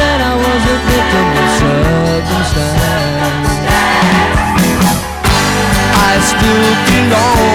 [0.00, 2.80] said I was a victim of circumstance.
[6.08, 7.49] I still belong.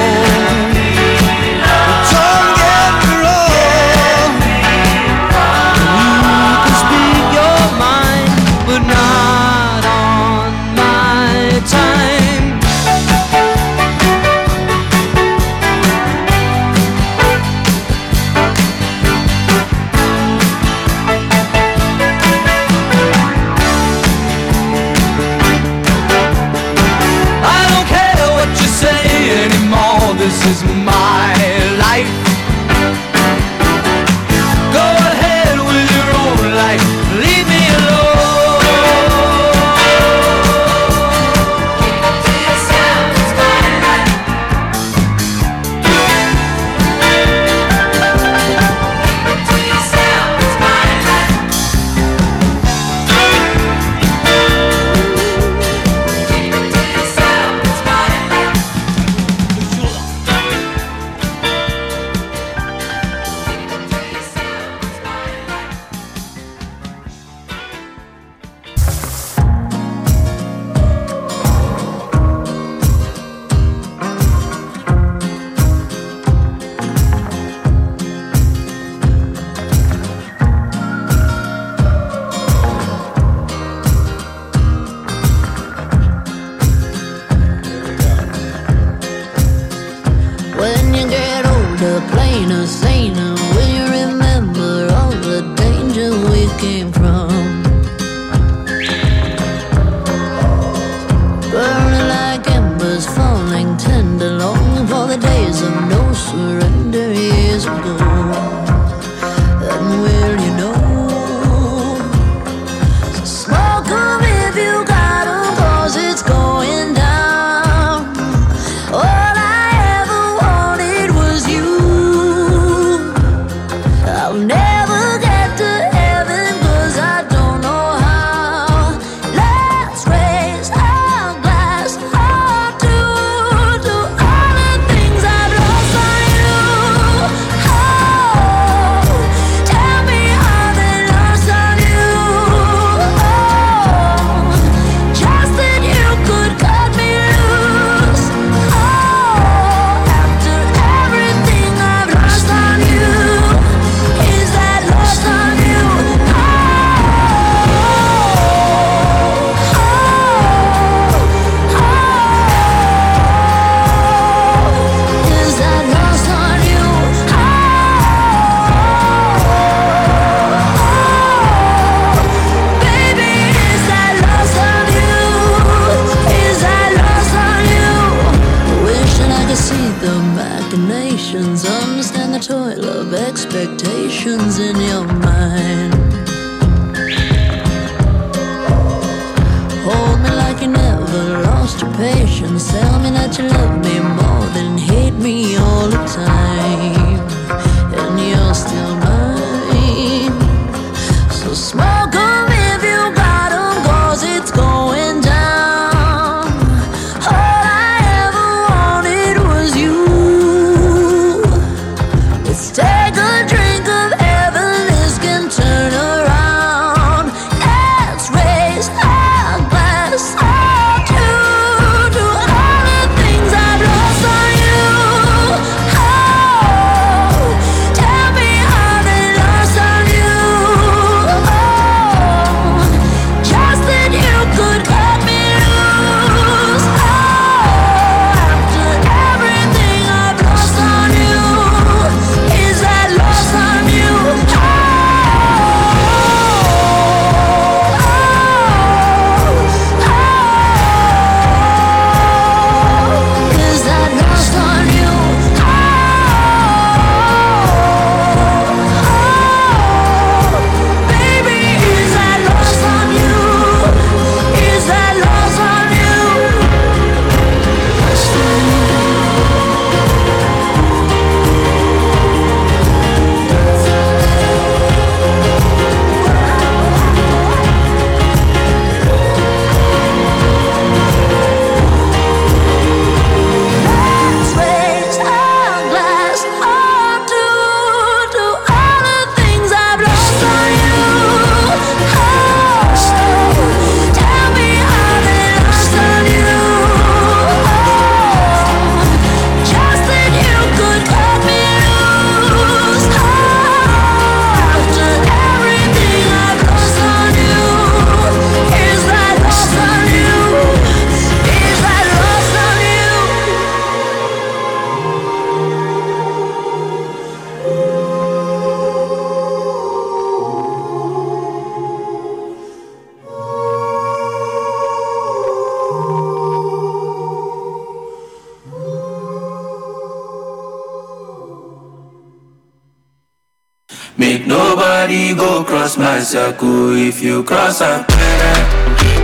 [336.67, 338.03] If you cross a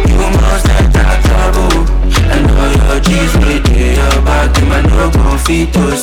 [0.07, 1.73] you must enter trouble.
[2.33, 5.97] And all your G's with your back, man, no go fit to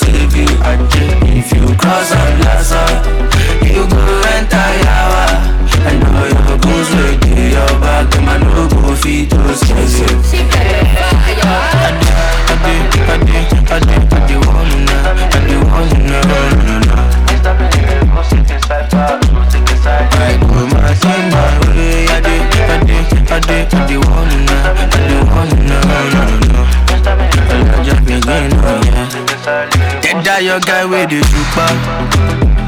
[31.59, 31.75] super.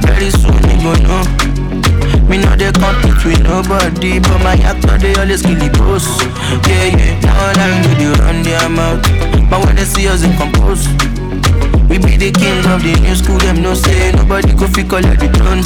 [0.06, 1.22] Very soon you go know.
[2.28, 6.06] Me know they compete with nobody, but my actor they always kill the boss.
[6.68, 7.20] Yeah, yeah.
[7.20, 9.02] Now I'm you run their mouth,
[9.50, 10.86] but when they see us in compose.
[11.88, 15.02] We be the king of the new school, them no say nobody go fi call
[15.02, 15.62] the throne.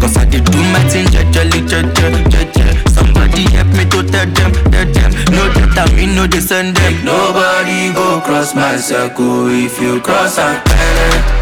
[0.00, 2.66] Cause I did do my thing, jajali, jaja, jaja.
[2.90, 5.10] Somebody help me to tell them, tell them.
[5.30, 7.04] No that I mean, no they send them.
[7.04, 9.46] Nobody go cross my circle.
[9.46, 11.41] If you cross, I can.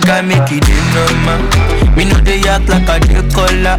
[0.00, 1.40] guy make it in normal.
[1.96, 3.78] Me know they act like a dey collar.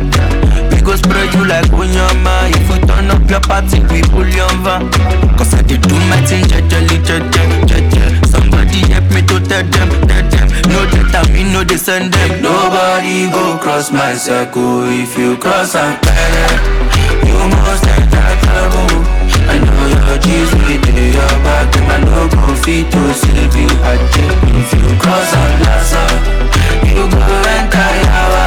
[0.71, 2.49] We go spread you like onyama.
[2.51, 4.89] If you turn up your party, we pull your van.
[5.37, 8.25] Cause I did do my thing, jajali, jaja, jaja.
[8.27, 10.47] Somebody help me to tell them, tell them.
[10.69, 12.41] No that I mean, no they them.
[12.41, 14.83] Nobody go cross my circle.
[14.89, 16.55] If you cross, I'm better.
[16.93, 19.08] Eh, you must enter trouble.
[20.19, 20.83] I G's with
[21.15, 23.71] your back, and I no go fit to save you.
[23.87, 24.35] I did.
[24.51, 26.03] If you cross, I'm Laza.
[26.83, 27.23] You go
[27.55, 28.45] enter yawa.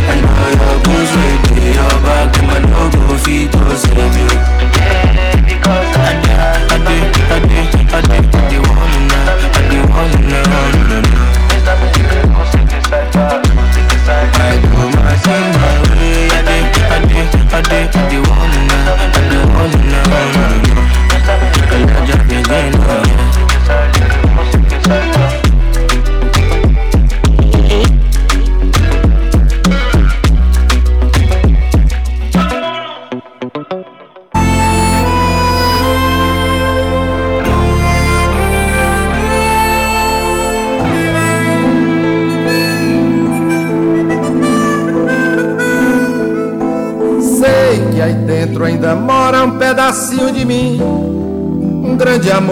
[0.00, 4.32] I know your goons with your back, and I no go fit to save you.
[4.72, 5.12] I
[5.60, 6.38] I I
[6.70, 6.88] I
[7.20, 8.20] I I.
[14.32, 18.49] I do my thing my way, I did, I did, I did, I did wanna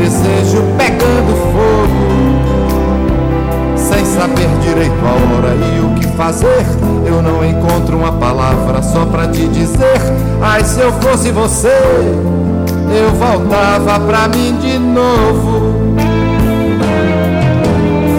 [0.00, 2.02] Desejo pegando fogo.
[3.76, 6.64] Sem saber direito a hora e o que fazer.
[7.04, 10.00] Eu não encontro uma palavra só pra te dizer.
[10.40, 11.76] Ai, se eu fosse você,
[12.96, 15.74] eu voltava pra mim de novo.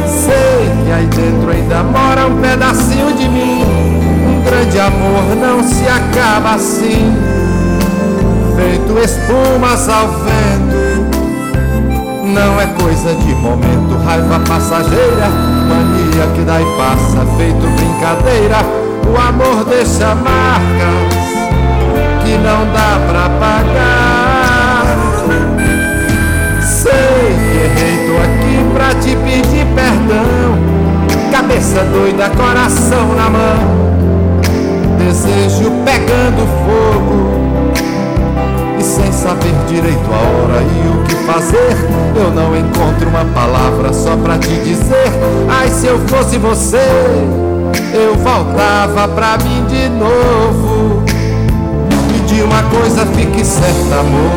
[0.05, 3.63] Sei que aí dentro ainda mora um pedacinho de mim.
[4.27, 7.15] Um grande amor não se acaba assim.
[8.57, 10.68] Feito espumas ao vento.
[12.39, 15.27] Não é coisa de momento, raiva passageira,
[15.67, 18.59] mania que dá e passa, feito brincadeira.
[19.05, 21.19] O amor deixa marcas
[22.23, 24.85] que não dá pra pagar.
[26.61, 26.93] Sei
[27.51, 30.57] que errei, tô aqui pra te pedir perdão.
[31.33, 33.89] Cabeça doida, coração na mão.
[34.97, 37.38] Desejo pegando fogo.
[39.29, 41.77] Saber direito a hora e o que fazer,
[42.15, 45.05] eu não encontro uma palavra só pra te dizer.
[45.47, 46.81] Ai, se eu fosse você,
[47.93, 51.03] eu voltava pra mim de novo.
[52.15, 54.31] E de uma coisa fique certa, amor.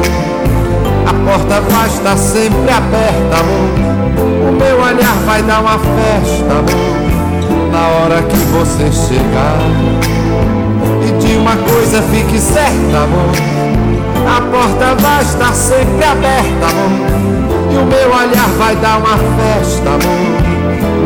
[1.06, 4.50] A porta vai estar sempre aberta, amor.
[4.50, 7.72] O meu olhar vai dar uma festa, amor.
[7.72, 9.58] Na hora que você chegar.
[11.08, 13.51] E de uma coisa fique certa, amor.
[14.50, 17.72] Porta vai estar sempre aberta, amor.
[17.72, 20.42] E o meu olhar vai dar uma festa, amor.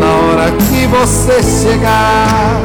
[0.01, 2.61] Na hora que você chegar.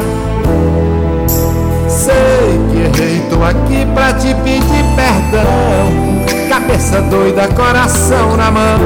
[1.88, 6.50] Sei que errei, tô aqui pra te pedir perdão.
[6.50, 8.80] Cabeça doida, coração na mão.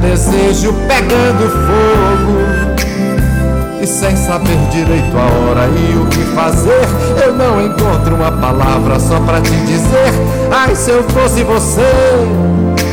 [0.00, 2.55] Desejo pegando fogo.
[3.86, 6.82] E sem saber direito a hora e o que fazer,
[7.24, 10.12] eu não encontro uma palavra só pra te dizer.
[10.50, 11.86] Ai, se eu fosse você,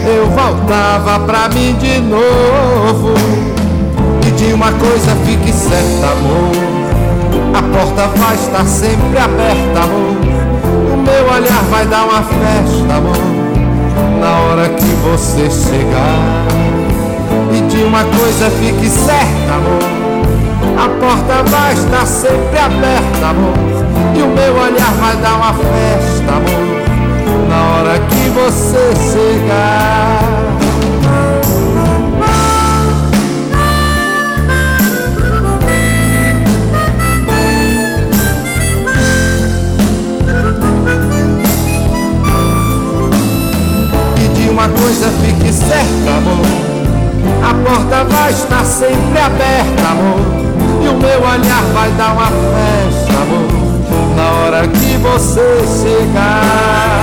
[0.06, 3.16] eu voltava pra mim de novo.
[4.24, 6.52] E de uma coisa fique certa, amor.
[7.58, 10.16] A porta vai estar sempre aberta, amor.
[10.94, 13.18] O meu olhar vai dar uma festa, amor.
[14.20, 16.46] Na hora que você chegar.
[17.52, 20.03] E de uma coisa fique certa, amor.
[20.78, 23.58] A porta vai estar sempre aberta, amor.
[24.16, 27.50] E o meu olhar vai dar uma festa, amor.
[27.50, 30.44] Na hora que você chegar.
[44.64, 46.46] Uma coisa fique certa, amor.
[47.44, 50.53] A porta vai estar sempre aberta, amor.
[50.84, 54.16] E o meu olhar vai dar uma festa, amor.
[54.16, 57.03] Na hora que você chegar.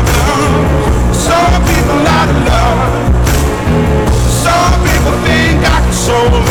[6.23, 6.50] I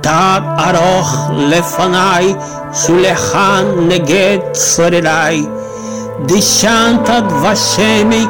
[0.00, 2.34] תד ארוך לפניי,
[2.72, 5.46] שולחן נגד צורריי.
[6.26, 8.26] דשנת דבשמי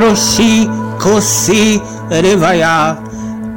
[0.00, 0.66] ראשי
[0.98, 1.78] כוסי
[2.10, 2.94] רוויה.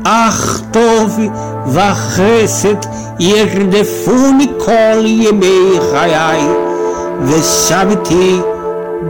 [0.04, 1.20] אך טוב
[1.68, 2.76] וחסד
[3.20, 6.42] ירדפוני כל ימי חיי,
[7.24, 8.40] ושבתי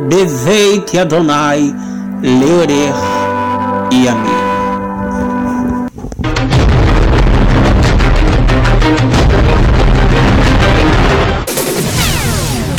[0.08, 1.72] בבית אדוני
[2.24, 2.98] לאורך
[3.92, 4.43] ימים.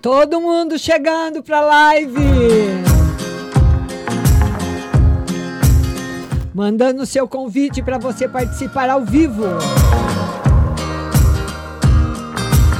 [0.00, 2.14] Todo mundo chegando pra live.
[6.54, 9.44] Mandando seu convite para você participar ao vivo.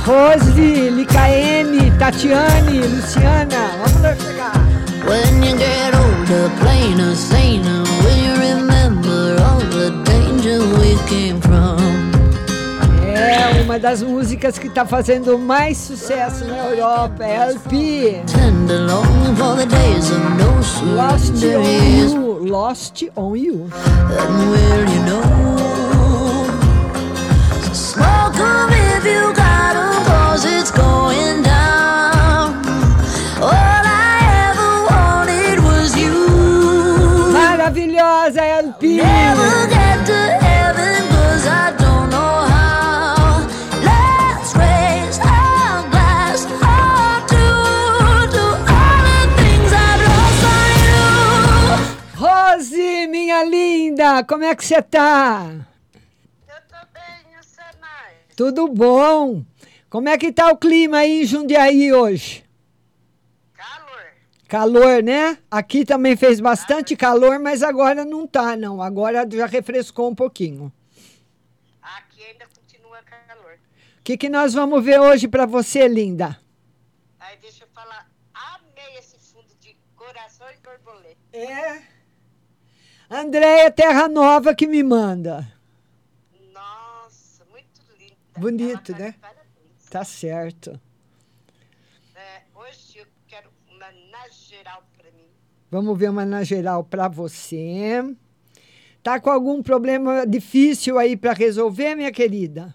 [0.07, 3.71] Rose, Licaene, Tatiane, Luciana.
[3.85, 4.53] Vamos lá chegar.
[5.09, 11.88] When you get older, plainer, saner, will you remember all the danger we came from?
[13.39, 18.23] É uma das músicas que tá fazendo mais sucesso na Europa, é LP.
[20.95, 22.17] Lost on.
[22.17, 22.49] You.
[22.49, 23.71] Lost on You.
[38.99, 39.78] And will
[54.25, 55.67] como é que você tá?
[58.39, 59.45] Tudo bom?
[59.91, 62.45] Como é que tá o clima aí em Jundiaí hoje?
[63.53, 64.05] Calor.
[64.47, 65.39] Calor, né?
[65.51, 68.81] Aqui também fez bastante calor, mas agora não tá, não.
[68.81, 70.73] Agora já refrescou um pouquinho.
[71.83, 73.55] Aqui ainda continua calor.
[73.55, 76.39] O que, que nós vamos ver hoje pra você, linda?
[77.19, 81.19] Aí deixa eu falar, amei esse fundo de corações borboleta.
[81.33, 81.98] É.
[83.11, 85.51] Andréia Terra Nova que me manda.
[86.53, 88.15] Nossa, muito linda.
[88.39, 89.15] Bonito, Ela tá né?
[89.21, 89.89] parabéns.
[89.91, 90.79] Tá certo.
[92.15, 95.27] É, hoje eu quero uma na geral pra mim.
[95.71, 98.05] Vamos ver uma na geral pra você.
[99.03, 102.75] Tá com algum problema difícil aí pra resolver, minha querida?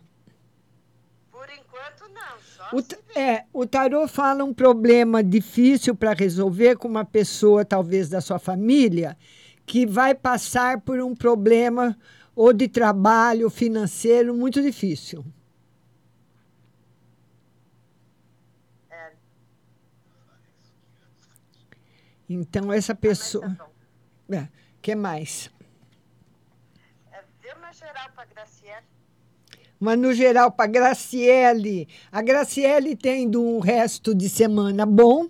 [1.31, 6.75] Por enquanto não, só O, t- é, o tarô fala um problema difícil para resolver
[6.77, 9.15] com uma pessoa, talvez da sua família,
[9.65, 11.97] que vai passar por um problema
[12.35, 15.23] ou de trabalho financeiro muito difícil.
[22.29, 23.55] Então, essa pessoa.
[24.31, 24.47] É,
[24.81, 25.51] que mais?
[27.11, 28.83] é, deu uma geral pra Graciela.
[29.79, 31.87] Mas no geral, para Graciele.
[32.11, 35.29] A Graciele tendo um resto de semana bom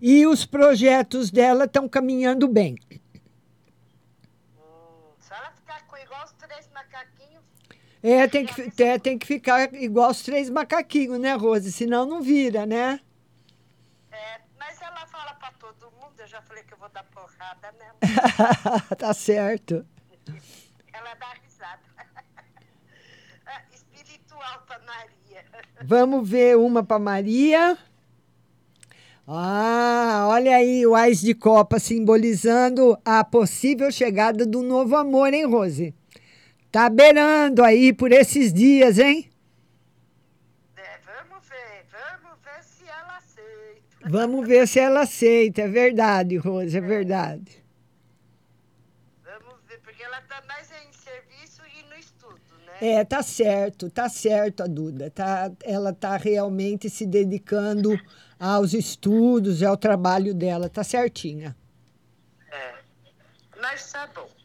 [0.00, 2.76] e os projetos dela estão caminhando bem.
[5.18, 7.44] Se ela ficar com igual os três macaquinhos,
[8.02, 11.72] É, tem que, é, tem que ficar igual os três macaquinhos, né, Rose?
[11.72, 13.00] Senão não vira, né?
[14.12, 17.74] é, mas ela fala pra todo mundo, eu já falei que eu vou dar porrada
[17.78, 18.80] nela.
[18.96, 19.84] tá certo.
[20.92, 21.82] ela dá risada.
[23.74, 25.44] Espiritual pra Maria.
[25.82, 27.76] Vamos ver uma para Maria.
[29.26, 35.44] Ah, olha aí o Ais de Copa simbolizando a possível chegada do novo amor, hein,
[35.44, 35.94] Rose?
[36.70, 39.30] Tá beirando aí por esses dias, hein?
[40.76, 44.10] É, vamos ver, vamos ver se ela aceita.
[44.10, 45.62] Vamos ver se ela aceita.
[45.62, 47.64] É verdade, Rose, é verdade.
[49.24, 52.72] Vamos ver, porque ela tá mais em serviço e no estudo, né?
[52.82, 55.10] É, tá certo, tá certo a Duda.
[55.10, 57.98] Tá, ela tá realmente se dedicando
[58.38, 61.56] aos estudos e ao trabalho dela, tá certinha.
[62.50, 62.74] É.
[63.58, 64.37] Mas tá bom.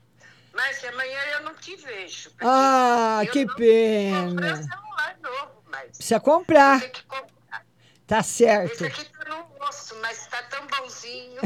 [0.54, 2.30] Mas amanhã eu não te vejo.
[2.40, 4.56] Ah, que pena.
[4.56, 6.80] celular novo, mas Precisa comprar.
[6.80, 7.66] tem que comprar.
[8.06, 8.74] Tá certo.
[8.74, 11.42] Esse aqui tá no osso, mas tá tão bonzinho.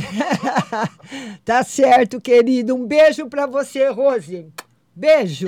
[1.45, 2.75] tá certo, querido.
[2.75, 4.51] Um beijo pra você, Rose.
[4.93, 5.47] Beijo.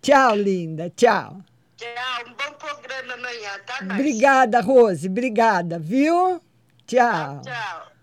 [0.00, 0.88] Tchau, linda.
[0.96, 1.38] Tchau.
[1.76, 3.80] Tchau, um bom programa amanhã, tá?
[3.82, 5.06] Obrigada, Rose.
[5.08, 6.40] Obrigada, viu?
[6.86, 7.42] Tchau.
[7.42, 7.95] Tchau.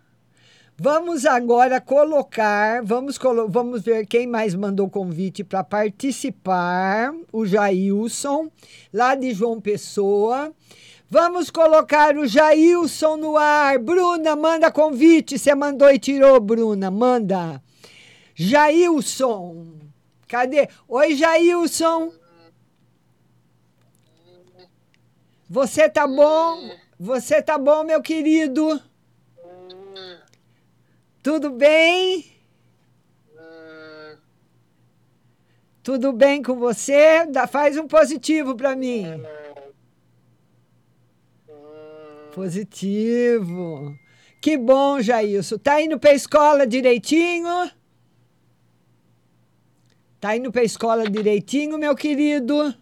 [0.85, 7.13] Vamos agora colocar, vamos, colo vamos ver quem mais mandou convite para participar.
[7.31, 8.51] O Jailson,
[8.91, 10.53] lá de João Pessoa.
[11.09, 13.79] Vamos colocar o Jailson no ar.
[13.79, 15.39] Bruna, manda convite.
[15.39, 16.91] Você mandou e tirou, Bruna.
[16.91, 17.63] Manda.
[18.35, 19.67] Jailson.
[20.27, 20.67] Cadê?
[20.89, 22.11] Oi, Jailson.
[25.49, 26.71] Você tá bom?
[26.99, 28.81] Você tá bom, meu querido?
[31.23, 32.25] Tudo bem?
[35.81, 37.25] Tudo bem com você?
[37.25, 39.05] Dá, faz um positivo para mim.
[42.35, 43.97] Positivo.
[44.41, 45.57] Que bom, Jailson.
[45.57, 47.71] Tá indo para escola direitinho?
[50.19, 52.75] Tá indo para escola direitinho, meu querido?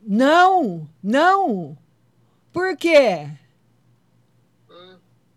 [0.00, 1.76] Não, não.
[2.52, 3.28] Por quê?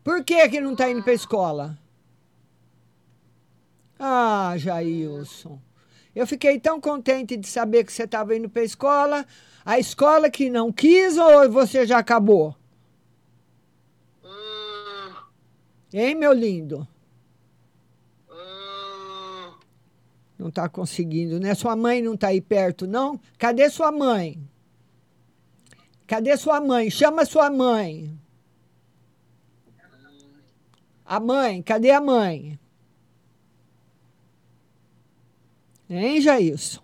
[0.04, 1.78] Por que que não tá indo para escola?
[4.00, 5.60] Ah, Jailson.
[6.16, 9.26] Eu fiquei tão contente de saber que você estava indo para a escola.
[9.64, 12.56] A escola que não quis ou você já acabou?
[14.24, 15.14] Hum,
[15.94, 16.88] Hein, meu lindo?
[18.30, 19.54] hum,
[20.38, 21.54] Não está conseguindo, né?
[21.54, 23.20] Sua mãe não está aí perto, não?
[23.38, 24.40] Cadê sua mãe?
[26.08, 26.90] Cadê sua mãe?
[26.90, 28.20] Chama sua mãe.
[31.12, 32.58] A mãe, cadê a mãe?
[35.90, 36.82] Hein, Jailson?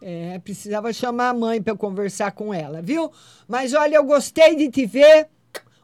[0.00, 3.10] É, precisava chamar a mãe para eu conversar com ela, viu?
[3.48, 5.28] Mas olha, eu gostei de te ver.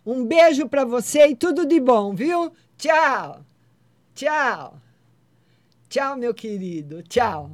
[0.06, 2.52] Um beijo para você e tudo de bom, viu?
[2.78, 3.44] Tchau.
[4.14, 4.78] Tchau.
[5.88, 7.02] Tchau, meu querido.
[7.02, 7.50] Tchau.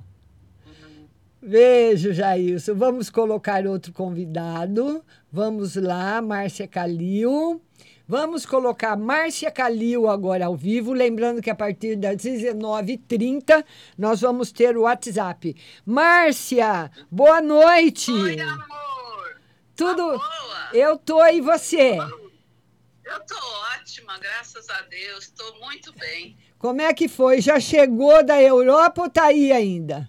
[1.41, 2.75] Beijo, Jailson.
[2.75, 5.03] Vamos colocar outro convidado.
[5.37, 7.61] Vamos lá, Márcia Calil.
[8.09, 10.95] Vamos colocar Márcia Calil agora ao vivo.
[10.95, 13.63] Lembrando que a partir das 19h30
[13.99, 15.55] nós vamos ter o WhatsApp.
[15.85, 18.11] Márcia, boa noite.
[18.11, 19.41] Oi, amor.
[19.77, 20.19] Tudo.
[20.19, 20.71] Tá?
[20.73, 21.99] Eu tô e você?
[21.99, 23.37] Eu tô
[23.75, 25.29] ótima, graças a Deus.
[25.37, 26.35] Tô muito bem.
[26.59, 27.43] Como é que foi?
[27.43, 30.09] Já chegou da Europa ou tá aí ainda?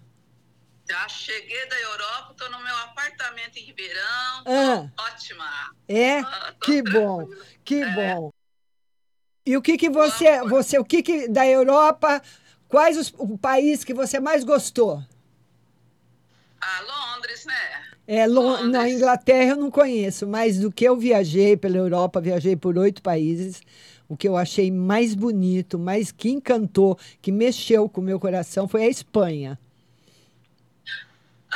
[0.89, 4.43] Já cheguei da Europa, tô no meu apartamento em Ribeirão.
[4.45, 4.89] Ah.
[5.13, 5.45] ótima.
[5.87, 6.19] É?
[6.19, 6.99] Ah, Que tranquila.
[6.99, 7.27] bom,
[7.65, 7.93] que É.
[7.93, 8.31] bom.
[9.45, 12.21] E o que que você, você, o que que da Europa,
[12.67, 15.01] quais os, o país que você mais gostou?
[16.59, 17.83] Ah, Londres, né?
[18.07, 22.55] É, Lon- na Inglaterra eu não conheço, mas do que eu viajei pela Europa, viajei
[22.55, 23.61] por oito países.
[24.09, 28.67] O que eu achei mais bonito, mais que encantou, que mexeu com o meu coração
[28.67, 29.59] foi a Espanha.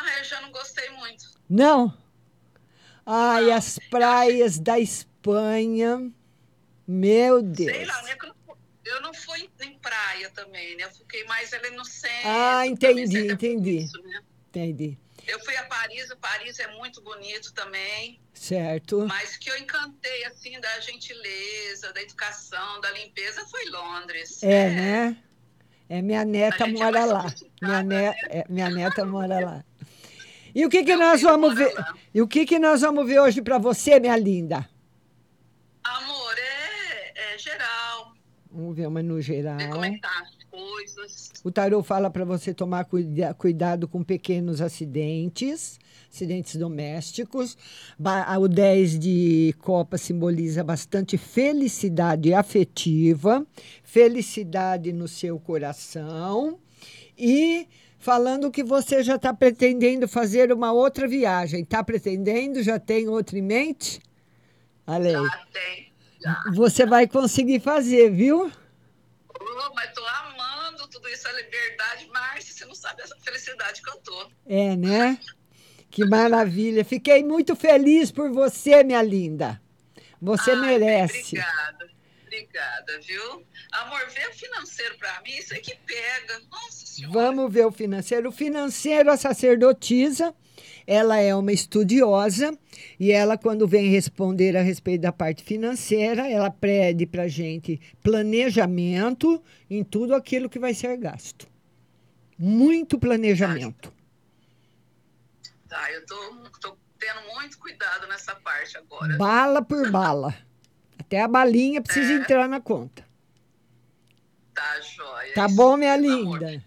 [0.04, 1.24] Ah, eu já não gostei muito.
[1.50, 1.96] Não?
[3.06, 6.12] Ai, as praias da Espanha.
[6.88, 7.72] Meu Deus.
[7.72, 8.16] Sei lá, né?
[8.20, 10.84] eu não- não fui em praia também, né?
[10.86, 12.30] Eu fiquei mais ali no centro.
[12.30, 13.78] Ah, entendi, sempre entendi.
[13.80, 14.22] isso, né?
[14.50, 14.98] Entendi.
[15.28, 18.20] Eu fui a Paris, o Paris é muito bonito também.
[18.34, 19.06] Certo.
[19.08, 24.42] Mas que eu encantei, assim, da gentileza, da educação, da limpeza, foi Londres.
[24.42, 25.18] É, né?
[25.88, 27.36] É, minha neta é mora mais lá.
[27.62, 29.66] Minha, ne- é, minha neta mora lá.
[30.54, 31.74] E o que que nós vamos ver?
[32.14, 34.68] E o que que nós vamos ver hoje para você, minha linda?
[35.84, 38.14] Amor, é, é geral,
[38.54, 39.58] Vamos ver uma no geral.
[39.58, 41.32] ver como é que tá as coisas.
[41.44, 45.80] O tarô fala para você tomar cuida- cuidado com pequenos acidentes,
[46.14, 47.58] acidentes domésticos.
[47.98, 53.46] Ba- O 10 de copa simboliza bastante felicidade afetiva,
[53.84, 56.60] felicidade no seu coração
[57.18, 57.68] e
[58.02, 61.62] falando que você já está pretendendo fazer uma outra viagem.
[61.62, 62.62] Está pretendendo?
[62.62, 64.02] Já tem outra em mente?
[64.86, 65.12] Aí.
[65.12, 66.44] Já tem, já.
[66.56, 68.52] Você vai conseguir fazer, viu?
[69.40, 73.90] Oh, mas tô amando tudo isso, a liberdade, Márcia, você não sabe essa felicidade que
[73.90, 74.30] eu tô.
[74.46, 75.20] É, né?
[75.90, 76.84] Que maravilha.
[76.84, 79.62] Fiquei muito feliz por você, minha linda.
[80.22, 81.38] Você Ai, merece.
[81.38, 81.90] Obrigada,
[82.26, 83.46] obrigada, viu?
[83.72, 86.42] Amor, vê o financeiro pra mim, isso é que pega.
[86.52, 87.14] Nossa Senhora.
[87.14, 88.30] Vamos ver o financeiro.
[88.30, 90.36] O financeiro, a sacerdotisa,
[90.86, 92.58] ela é uma estudiosa
[93.00, 99.42] e ela, quando vem responder a respeito da parte financeira, ela pede para gente planejamento
[99.70, 101.48] em tudo aquilo que vai ser gasto.
[102.38, 103.94] Muito planejamento.
[105.70, 106.16] Tá, eu tô,
[106.60, 109.16] tô tendo muito cuidado nessa parte agora.
[109.16, 110.36] Bala por bala.
[111.00, 112.16] Até a balinha precisa É.
[112.18, 113.10] entrar na conta.
[114.54, 115.34] Tá, joia.
[115.34, 116.40] Tá bom, minha amor.
[116.42, 116.64] linda?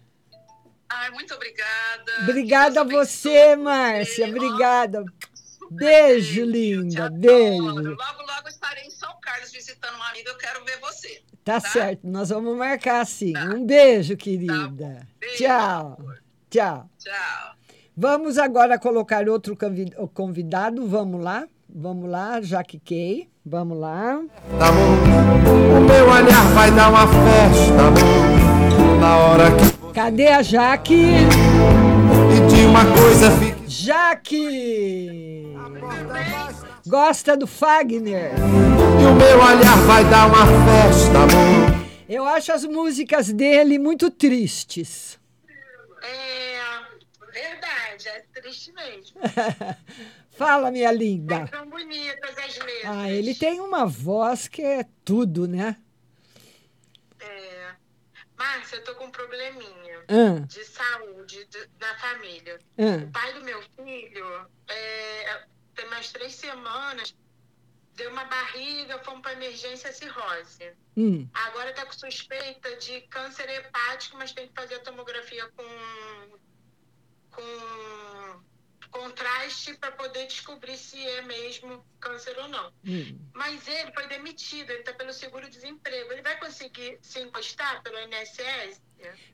[0.89, 2.11] Ai, muito obrigada.
[2.23, 4.27] Obrigada a você, Márcia.
[4.27, 5.03] Obrigada.
[5.71, 7.09] Beijo, te linda.
[7.09, 7.63] Beijo.
[7.63, 10.29] Logo, logo estarei em São Carlos visitando uma amiga.
[10.29, 11.21] Eu quero ver você.
[11.43, 11.69] Tá Tá.
[11.69, 13.33] certo, nós vamos marcar sim.
[13.37, 15.07] Um beijo, querida.
[15.19, 15.97] Beijo, Tchau.
[16.49, 16.89] Tchau.
[16.99, 17.55] Tchau.
[17.97, 19.55] Vamos agora colocar outro
[20.13, 20.87] convidado.
[20.87, 21.47] Vamos lá?
[21.77, 23.27] Vamos lá, Jaque Kay.
[23.45, 24.11] Vamos lá.
[24.13, 28.99] Amor, o meu olhar vai dar uma festa, amor.
[29.01, 30.95] Na hora que Cadê a Jaque?
[32.31, 33.69] pedir uma coisa, fique.
[33.69, 35.53] Jaque!
[36.87, 38.31] Gosta do Fagner?
[39.01, 41.85] E o meu olhar vai dar uma festa, amor.
[42.07, 45.19] Eu acho as músicas dele muito tristes.
[46.01, 46.57] É
[47.33, 49.19] verdade, é triste mesmo.
[50.37, 51.47] Fala, minha linda.
[51.47, 52.85] São bonitas as letras.
[52.85, 55.77] Ah, ele tem uma voz que é tudo, né?
[57.19, 57.75] É...
[58.37, 60.39] Márcia, eu tô com um probleminha Ah.
[60.45, 62.59] de saúde de- na família.
[62.77, 63.03] Ah.
[63.07, 67.15] O pai do meu filho, é, tem mais três semanas,
[67.93, 70.73] deu uma barriga, fomos para emergência cirrose.
[70.97, 71.27] Hum.
[71.33, 76.37] Agora está com suspeita de câncer hepático, mas tem que fazer a tomografia com,
[77.31, 77.41] com
[78.95, 82.71] contraste para poder descobrir se é mesmo câncer ou não.
[82.85, 83.19] Hum.
[83.33, 86.13] Mas ele foi demitido, ele está pelo seguro-desemprego.
[86.13, 88.81] Ele vai conseguir se encostar pelo INSS?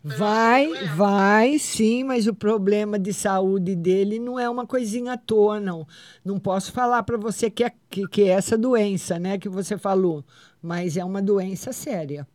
[0.03, 5.59] Vai, vai, sim, mas o problema de saúde dele não é uma coisinha à toa,
[5.59, 5.87] não.
[6.25, 9.77] Não posso falar para você que é, que, que é essa doença, né, que você
[9.77, 10.25] falou,
[10.61, 12.27] mas é uma doença séria.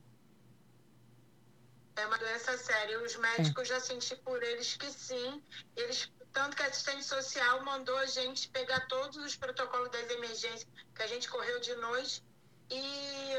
[1.97, 3.03] É uma doença séria.
[3.03, 5.43] Os médicos já senti por eles que sim.
[5.77, 10.67] Eles, tanto que a assistente social mandou a gente pegar todos os protocolos das emergências
[10.95, 12.23] que a gente correu de noite
[12.71, 13.33] e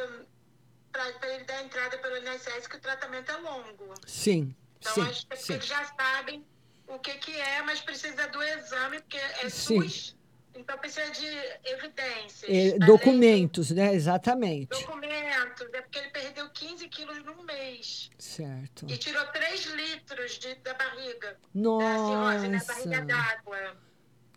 [0.91, 3.93] para ele dar entrada pelo INSS que o tratamento é longo.
[4.07, 5.53] Sim, Então sim, acho que sim.
[5.53, 6.43] eles já sabem
[6.87, 9.79] o que, que é, mas precisa do exame, porque é Sim.
[9.79, 10.15] SUS,
[10.57, 11.27] então precisa de
[11.65, 12.43] evidências.
[12.49, 14.69] É, documentos, né, exatamente.
[14.69, 18.09] Documentos, é porque ele perdeu 15 quilos num mês.
[18.17, 18.85] Certo.
[18.89, 21.31] E tirou 3 litros de, da barriga.
[21.31, 22.07] Da Nossa.
[22.07, 22.61] cirrose, né?
[22.67, 23.77] Barriga d'água.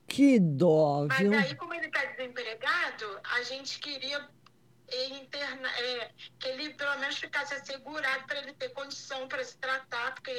[0.06, 1.32] Que dó, Mas viu?
[1.32, 4.28] aí, como ele está desempregado, a gente queria
[4.92, 10.14] interna, é, que ele pelo menos ficasse assegurado para ele ter condição para se tratar,
[10.14, 10.30] porque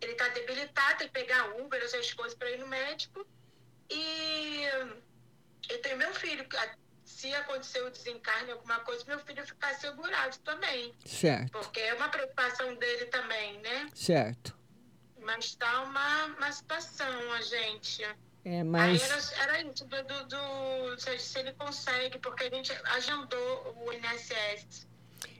[0.00, 3.26] ele está debilitado, tem que pegar Uber, essas coisas para ir no médico.
[3.90, 4.64] E
[5.68, 6.46] eu tenho meu filho,
[7.04, 10.92] se acontecer o desencarne, alguma coisa, meu filho ficar assegurado também.
[11.04, 11.50] Certo.
[11.52, 13.88] Porque é uma preocupação dele também, né?
[13.94, 14.56] Certo.
[15.20, 18.02] Mas está uma, uma situação, a gente.
[18.44, 19.02] É, Aí mas
[19.36, 24.86] era, era isso, do, do, do- se, ele consegue, porque a gente agendou o INSS.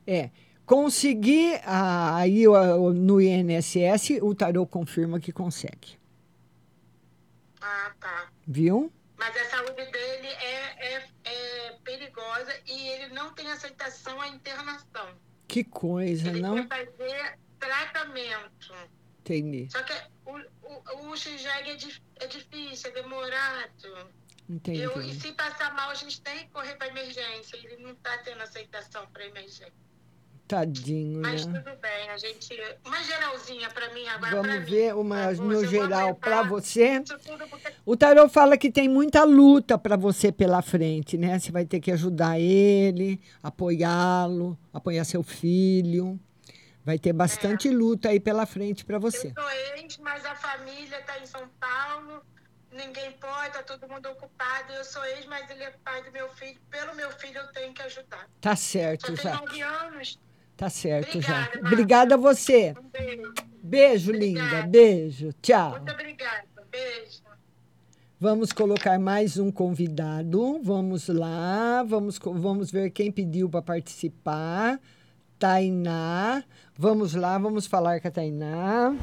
[0.06, 0.30] é
[0.66, 5.98] conseguir aí no INSS, o tarô confirma que consegue,
[7.60, 8.28] Ah, tá.
[8.46, 8.92] viu?
[9.18, 15.18] Mas a saúde dele é, é, é perigosa e ele não tem aceitação à internação.
[15.48, 16.66] Que coisa, Ele não?
[16.66, 18.74] quer fazer tratamento.
[19.20, 19.92] Entendi, Só que
[20.24, 21.14] o, o, o
[21.72, 24.12] é, dif- é difícil, é demorado.
[24.48, 24.80] entendi.
[24.80, 27.56] Eu, e se passar mal, a gente tem que correr para emergência.
[27.56, 29.72] Ele não está tendo aceitação para emergência.
[30.48, 31.60] Tadinho, Mas né?
[31.60, 32.58] tudo bem, a gente.
[32.82, 34.36] Uma geralzinha para mim agora.
[34.36, 37.04] Vamos mim, ver por uma no eu geral para você.
[37.84, 41.38] O tarô fala que tem muita luta para você pela frente, né?
[41.38, 46.18] Você vai ter que ajudar ele, apoiá-lo, apoiar seu filho.
[46.82, 49.34] Vai ter bastante luta aí pela frente para você.
[49.36, 52.22] Eu sou ex, mas a família está em São Paulo.
[52.72, 54.72] Ninguém pode, tá todo mundo ocupado.
[54.72, 56.58] Eu sou ex, mas ele é pai do meu filho.
[56.70, 58.26] Pelo meu filho, eu tenho que ajudar.
[58.40, 59.34] Tá Só certo, tem já.
[59.34, 60.18] nove anos.
[60.58, 61.48] Tá certo, já.
[61.60, 61.64] Obrigada, Márcia.
[61.68, 62.74] Obrigada a você.
[62.76, 63.32] Um beijo.
[63.62, 64.62] Beijo, linda.
[64.66, 65.32] Beijo.
[65.40, 65.70] Tchau.
[65.70, 66.44] Muito obrigada.
[66.68, 67.22] Beijo.
[68.18, 70.60] Vamos colocar mais um convidado.
[70.60, 71.84] Vamos lá.
[71.86, 74.80] Vamos, vamos ver quem pediu para participar.
[75.38, 76.42] Tainá.
[76.76, 78.96] Vamos lá, vamos falar com a Tainá.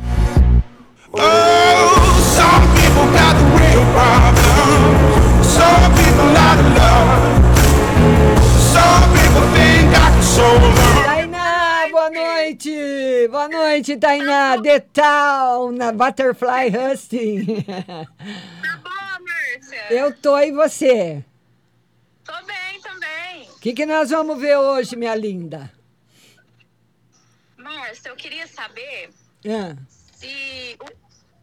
[2.36, 5.42] Some people got the real problem.
[5.42, 7.46] Some people out of love.
[8.60, 10.95] Some people think I can solve them.
[12.50, 13.28] Noite!
[13.32, 14.62] Boa noite, Tainá!
[14.62, 17.64] The Town, na Butterfly Husting.
[17.66, 18.06] Tá
[18.84, 19.88] bom, Márcia?
[19.90, 21.26] Eu tô e você?
[22.24, 23.50] Tô bem também.
[23.50, 25.72] O que, que nós vamos ver hoje, minha linda?
[27.58, 29.10] Márcia, eu queria saber
[29.50, 29.76] Ah,
[30.14, 30.78] se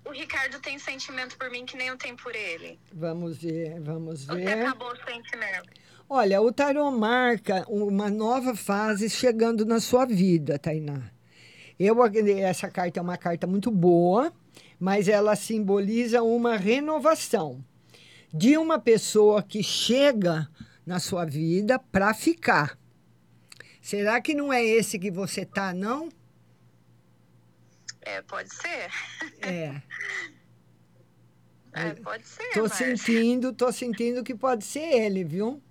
[0.04, 2.78] o, o Ricardo tem sentimento por mim que nem eu tenho por ele.
[2.92, 4.66] vamos ver, vamos ver.
[4.66, 5.68] acabou o sentimento?
[6.14, 11.10] Olha, o tarô marca uma nova fase chegando na sua vida, Tainá.
[11.78, 11.96] Eu,
[12.38, 14.30] essa carta é uma carta muito boa,
[14.78, 17.64] mas ela simboliza uma renovação
[18.30, 20.46] de uma pessoa que chega
[20.84, 22.78] na sua vida para ficar.
[23.80, 26.10] Será que não é esse que você tá, não?
[28.02, 28.90] É, pode ser.
[29.40, 29.82] É.
[31.72, 32.52] É, pode ser.
[32.52, 32.94] Tô Márcia.
[32.94, 35.62] sentindo, tô sentindo que pode ser ele, viu?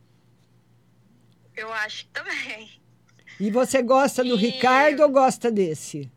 [1.56, 2.82] Eu acho que também.
[3.40, 6.12] E você gosta do Ricardo ou gosta desse?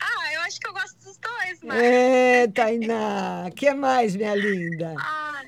[0.00, 1.84] Ah, eu acho que eu gosto dos dois, Márcia.
[1.86, 3.50] É, Tainá.
[3.54, 4.94] que mais, minha linda?
[5.00, 5.42] Ah,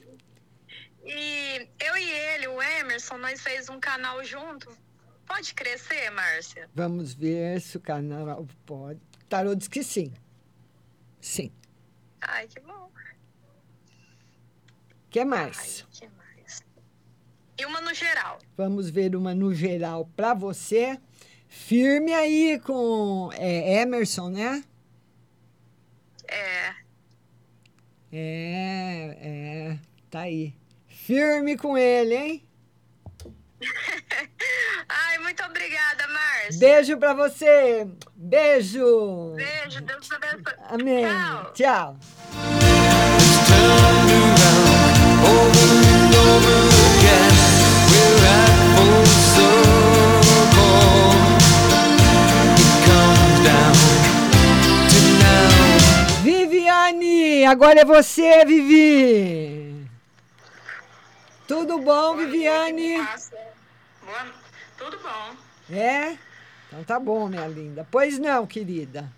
[1.05, 4.77] e eu e ele, o Emerson, nós fez um canal junto.
[5.25, 6.69] Pode crescer, Márcia?
[6.75, 9.01] Vamos ver se o canal pode.
[9.29, 10.13] Tarô diz que sim.
[11.21, 11.53] Sim.
[12.21, 12.91] Ai, que bom.
[15.11, 15.87] que mais?
[15.93, 16.16] Que mais?
[17.59, 18.39] E uma no geral.
[18.57, 20.99] Vamos ver uma no geral para você.
[21.49, 24.63] Firme aí com é, Emerson, né?
[26.29, 26.75] É.
[28.13, 29.79] É, é.
[30.11, 30.55] Tá aí.
[30.87, 32.49] Firme com ele, hein?
[34.89, 36.59] Ai, muito obrigada, Márcia.
[36.59, 37.87] Beijo pra você.
[38.15, 39.35] Beijo.
[39.35, 40.55] Beijo, Deus abençoe.
[40.69, 41.05] Amém.
[41.55, 41.97] Tchau.
[41.97, 41.97] Tchau.
[57.45, 59.87] Agora é você, Vivi.
[61.47, 62.97] Tudo bom, Viviane?
[62.97, 64.33] Boa-
[64.79, 65.37] Tudo bom.
[65.75, 66.17] É?
[66.69, 67.87] Então tá bom, minha linda.
[67.91, 69.11] Pois não, querida.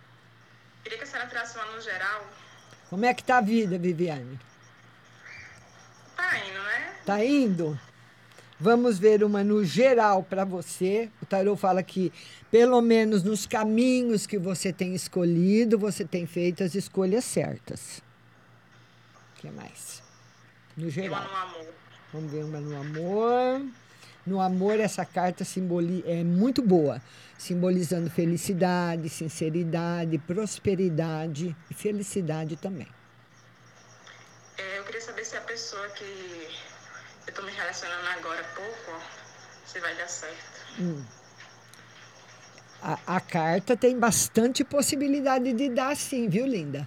[0.83, 2.27] Queria que a senhora tirasse uma no geral.
[2.91, 4.39] Como é que tá a vida, Viviane?
[6.16, 6.93] Tá indo, né?
[7.05, 7.81] Tá indo?
[8.61, 11.09] Vamos ver uma no geral para você.
[11.23, 12.12] O tarô fala que,
[12.51, 18.03] pelo menos nos caminhos que você tem escolhido, você tem feito as escolhas certas.
[19.39, 20.03] O que mais?
[20.76, 21.24] No geral.
[22.12, 23.62] Vamos ver uma no amor.
[24.26, 27.01] No amor, essa carta simboli é muito boa,
[27.39, 32.89] simbolizando felicidade, sinceridade, prosperidade e felicidade também.
[34.59, 36.49] É, eu queria saber se a pessoa que
[37.28, 39.01] eu tô me relacionando agora há pouco,
[39.64, 40.80] se vai dar certo.
[40.80, 41.05] Hum.
[42.82, 46.86] A, a carta tem bastante possibilidade de dar sim, viu, linda?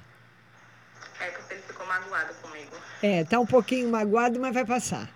[1.19, 2.71] É porque ele ficou magoado comigo.
[3.03, 5.09] É, tá um pouquinho magoado, mas vai passar.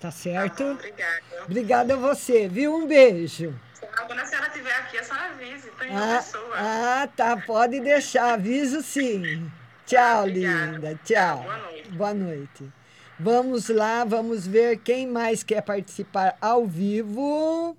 [0.00, 0.62] Tá certo?
[0.64, 1.22] Obrigada.
[1.44, 2.74] Obrigada a você, viu?
[2.74, 3.58] Um beijo.
[4.06, 5.68] Quando a senhora estiver aqui, a senhora avise.
[5.78, 6.54] Tô em Ah, pessoa.
[6.56, 7.36] ah, tá.
[7.36, 8.34] Pode deixar.
[8.34, 9.50] Aviso sim.
[9.86, 10.98] Tchau, linda.
[11.04, 11.42] Tchau.
[11.42, 11.88] Boa noite.
[11.90, 12.72] Boa noite.
[13.18, 17.76] Vamos lá, vamos ver quem mais quer participar ao vivo.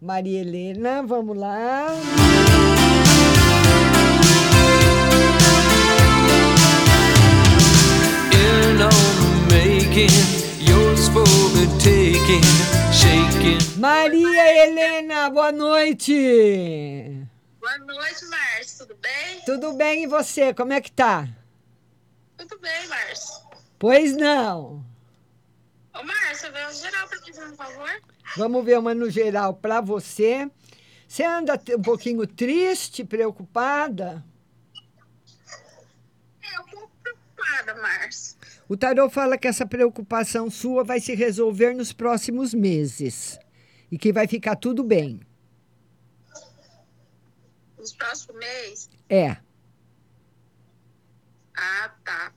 [0.00, 1.86] Maria Helena, vamos lá.
[1.94, 2.95] In
[13.86, 16.12] Maria Helena, boa noite.
[17.60, 18.78] Boa noite, Márcio.
[18.86, 19.40] Tudo bem?
[19.44, 20.52] Tudo bem e você?
[20.52, 21.28] Como é que tá?
[22.36, 23.42] Tudo bem, Márcio.
[23.78, 24.84] Pois não.
[25.94, 28.02] Ô, Márcio, vê o geral pra mim, por favor.
[28.36, 30.50] Vamos ver uma no geral para você.
[31.06, 34.24] Você anda um pouquinho triste, preocupada?
[36.42, 38.35] É um pouco preocupada, Márcio.
[38.68, 43.38] O tarô fala que essa preocupação sua vai se resolver nos próximos meses
[43.90, 45.20] e que vai ficar tudo bem.
[47.78, 48.90] Nos próximos meses?
[49.08, 49.36] É.
[51.56, 52.32] Ah, tá.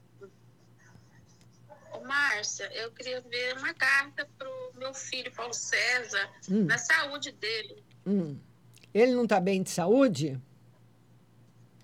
[1.94, 6.66] Ô, Márcia, eu queria ver uma carta pro meu filho, Paulo César, Hum.
[6.66, 7.84] na saúde dele.
[8.06, 8.38] Hum.
[8.94, 10.40] Ele não está bem de saúde?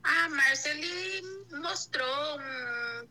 [0.04, 1.22] Ah, Márcia, ele
[1.60, 3.08] mostrou um,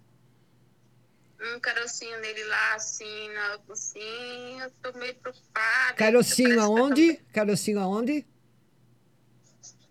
[1.44, 5.94] um carocinho nele lá, assim, na, assim, eu tô meio preocupada.
[5.94, 7.16] Carocinho aonde?
[7.32, 8.26] Carocinho aonde?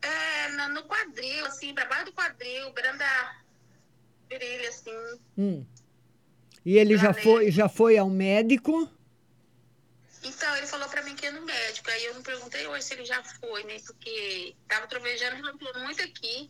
[0.02, 3.36] É, na- no quadril, assim, pra baixo do quadril, beirando a
[4.30, 5.20] virilha, assim.
[5.38, 5.66] Hum.
[6.66, 8.90] E ele já foi, já foi ao médico?
[10.24, 11.90] Então, ele falou pra mim que ia no médico.
[11.90, 13.78] Aí eu não perguntei hoje se ele já foi, né?
[13.86, 16.50] Porque tava trovejando, relampando muito aqui.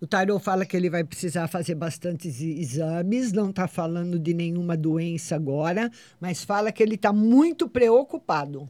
[0.00, 4.76] O tarô fala que ele vai precisar fazer bastantes exames, não está falando de nenhuma
[4.76, 5.90] doença agora,
[6.20, 8.68] mas fala que ele está muito preocupado.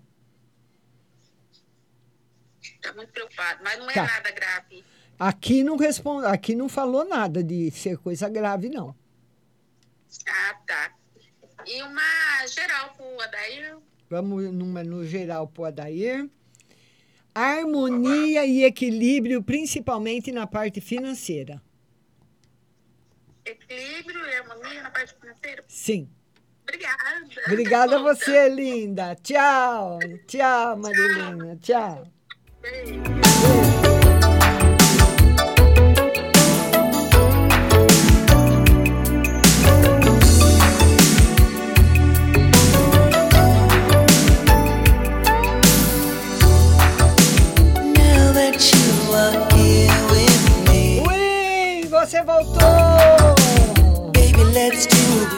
[2.80, 3.60] Tá muito preocupado.
[3.64, 4.04] Mas não é Tá.
[4.06, 4.84] nada grave.
[5.18, 8.94] Aqui não responde, aqui não falou nada de ser coisa grave, não.
[10.28, 10.92] Ah, tá.
[11.66, 13.78] E uma geral pro Adair.
[14.08, 16.28] Vamos numa no geral para o Adair.
[17.36, 21.62] Harmonia e equilíbrio, principalmente na parte financeira.
[23.44, 25.62] Equilíbrio e harmonia na parte financeira.
[25.68, 26.08] Sim.
[26.62, 27.26] Obrigada.
[27.46, 29.14] Obrigada a você, linda.
[29.16, 29.98] Tchau.
[30.26, 31.56] Tchau, Marilena.
[31.60, 32.10] Tchau.
[32.62, 33.95] Now
[52.26, 53.36] voltou!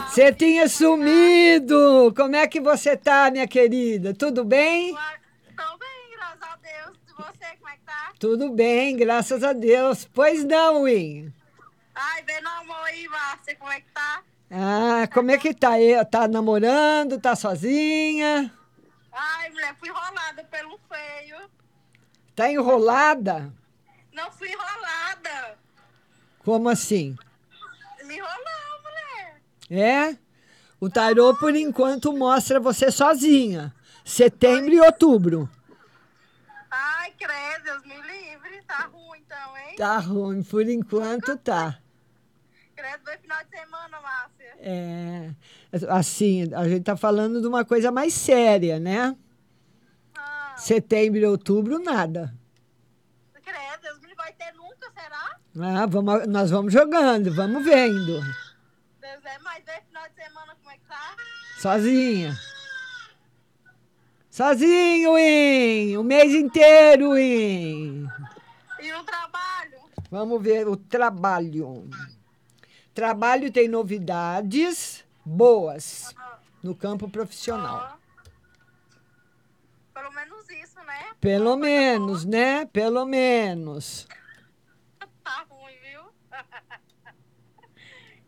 [0.08, 2.12] Você tinha sumido!
[2.16, 4.14] Como é que você tá, minha querida?
[4.14, 4.94] Tudo bem?
[5.56, 6.96] Tô bem, graças a Deus.
[7.06, 8.12] E você, como é que tá?
[8.18, 10.08] Tudo bem, graças a Deus.
[10.12, 11.32] Pois não, Win.
[11.94, 14.22] Ai, bem no amor aí, Márcia, como é que tá?
[14.50, 15.72] Ah, como é que tá?
[15.72, 16.04] aí?
[16.06, 17.20] Tá namorando?
[17.20, 18.50] Tá sozinha?
[19.12, 21.36] Ai, mulher, fui enrolada pelo feio.
[22.34, 23.52] Tá enrolada?
[24.12, 25.57] Não fui enrolada.
[26.48, 27.14] Como assim?
[28.06, 29.42] Me enrolou, mulher.
[29.68, 30.16] É?
[30.80, 33.74] O tarô, por enquanto, mostra você sozinha.
[34.02, 35.46] Setembro e outubro.
[36.70, 38.62] Ai, credo, Deus me livre.
[38.66, 39.76] Tá ruim então, hein?
[39.76, 41.78] Tá ruim, por enquanto tá.
[42.74, 44.56] Credo, dois final de semana, Márcia.
[44.58, 45.30] É,
[45.90, 49.14] assim, a gente tá falando de uma coisa mais séria, né?
[50.56, 52.34] Setembro e outubro, nada.
[53.44, 54.16] Credo, Deus me livre.
[54.16, 55.38] Vai ter nunca, será?
[55.60, 58.20] Ah, vamos, nós vamos jogando, vamos vendo.
[59.00, 61.16] Deus é mais dois final de semana, como é que tá?
[61.58, 62.36] Sozinha.
[64.30, 65.96] Sozinho, Win!
[65.96, 68.06] O mês inteiro, Win!
[68.78, 69.78] E no trabalho?
[70.10, 71.90] Vamos ver o trabalho.
[72.94, 76.14] Trabalho tem novidades boas
[76.62, 77.98] no campo profissional.
[79.92, 81.14] Pelo menos isso, né?
[81.20, 82.64] Pelo menos, né?
[82.66, 84.06] Pelo menos.
[85.24, 86.02] Tá ruim, viu?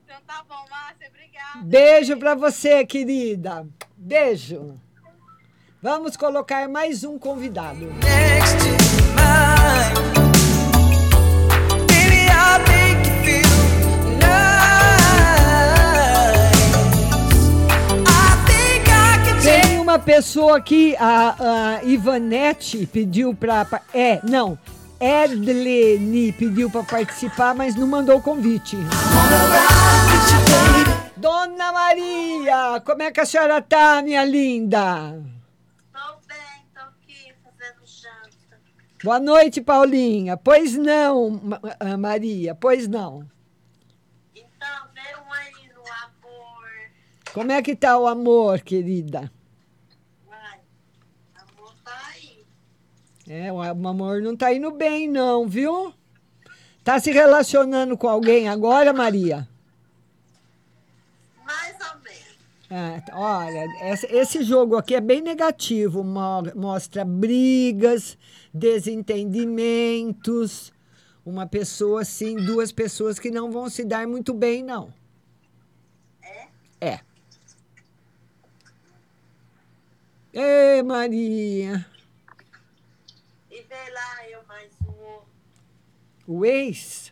[0.04, 1.39] então tá bom, Márcia, obrigada.
[1.56, 3.66] Beijo pra você, querida.
[3.96, 4.74] Beijo.
[5.82, 7.88] Vamos colocar mais um convidado.
[19.42, 24.58] Tem uma pessoa aqui, a, a Ivanete pediu pra- É, não.
[25.00, 28.76] Edlene pediu pra participar, mas não mandou o convite.
[31.20, 35.22] Dona Maria, como é que a senhora tá, minha linda?
[35.92, 38.58] Tô bem, tô aqui fazendo janta.
[39.04, 40.38] Boa noite, Paulinha.
[40.38, 41.38] Pois não,
[41.78, 43.28] ah, Maria, pois não.
[44.34, 44.88] Então,
[45.28, 46.68] um aí no amor.
[47.34, 49.30] Como é que tá o amor, querida?
[50.26, 50.60] Vai,
[51.36, 52.46] amor tá aí.
[53.28, 55.92] É, o amor não tá indo bem, não, viu?
[56.82, 59.46] Tá se relacionando com alguém agora, Maria?
[61.50, 62.38] Mais ou menos.
[62.72, 63.66] É, olha,
[64.10, 66.04] esse jogo aqui é bem negativo.
[66.04, 68.16] mo- Mostra brigas,
[68.54, 70.72] desentendimentos.
[71.26, 74.92] Uma pessoa, assim, duas pessoas que não vão se dar muito bem, não.
[76.22, 76.46] É?
[76.80, 77.00] É.
[80.32, 81.84] Ê, Maria.
[83.50, 85.20] E vê lá eu mais um.
[86.26, 87.09] O ex.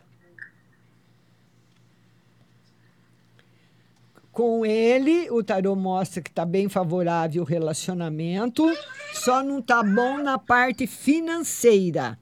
[4.39, 8.63] Com ele, o tarô mostra que está bem favorável o relacionamento,
[9.11, 12.17] só não tá bom na parte financeira.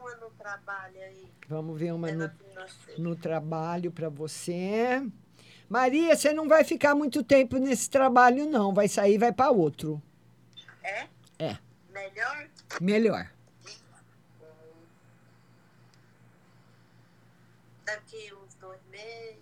[0.00, 1.30] Uma no trabalho aí.
[1.46, 2.30] Vamos ver uma no,
[2.96, 5.06] no trabalho para você.
[5.68, 8.72] Maria, você não vai ficar muito tempo nesse trabalho, não.
[8.72, 10.02] Vai sair e vai para outro.
[10.82, 11.08] É?
[11.38, 11.58] É,
[11.90, 12.48] Melhor?
[12.80, 13.30] melhor.
[17.84, 19.39] Daqui uns dois meses.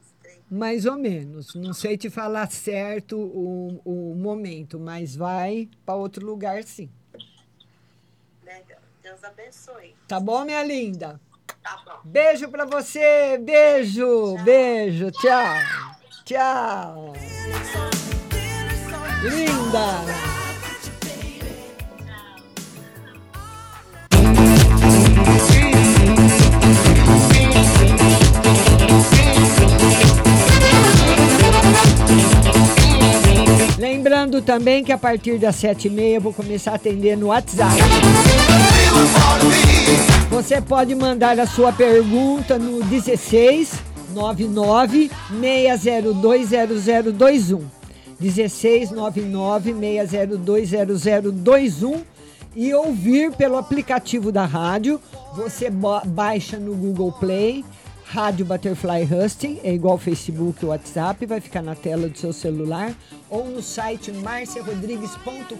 [0.50, 1.54] Mais ou menos.
[1.54, 6.90] Não sei te falar certo o, o momento, mas vai para outro lugar, sim.
[8.44, 8.80] Melhor.
[9.02, 9.94] Deus abençoe.
[10.06, 11.20] Tá bom, minha linda?
[11.62, 12.00] Tá bom.
[12.04, 13.38] Beijo pra você.
[13.38, 15.10] Beijo, beijo.
[15.10, 15.54] Tchau.
[16.24, 17.12] Tchau.
[19.22, 20.37] Linda.
[33.98, 37.26] Lembrando também que a partir das sete e meia eu vou começar a atender no
[37.26, 37.74] WhatsApp.
[40.30, 43.72] Você pode mandar a sua pergunta no 16
[44.14, 46.50] 99 602
[47.12, 47.60] 0021.
[48.20, 52.04] 16 99 602 0021
[52.54, 55.00] e ouvir pelo aplicativo da rádio.
[55.34, 55.72] Você
[56.06, 57.64] baixa no Google Play.
[58.10, 62.94] Rádio Butterfly Husting, é igual Facebook e WhatsApp, vai ficar na tela do seu celular
[63.28, 65.54] ou no site marciarodrigues.com.br.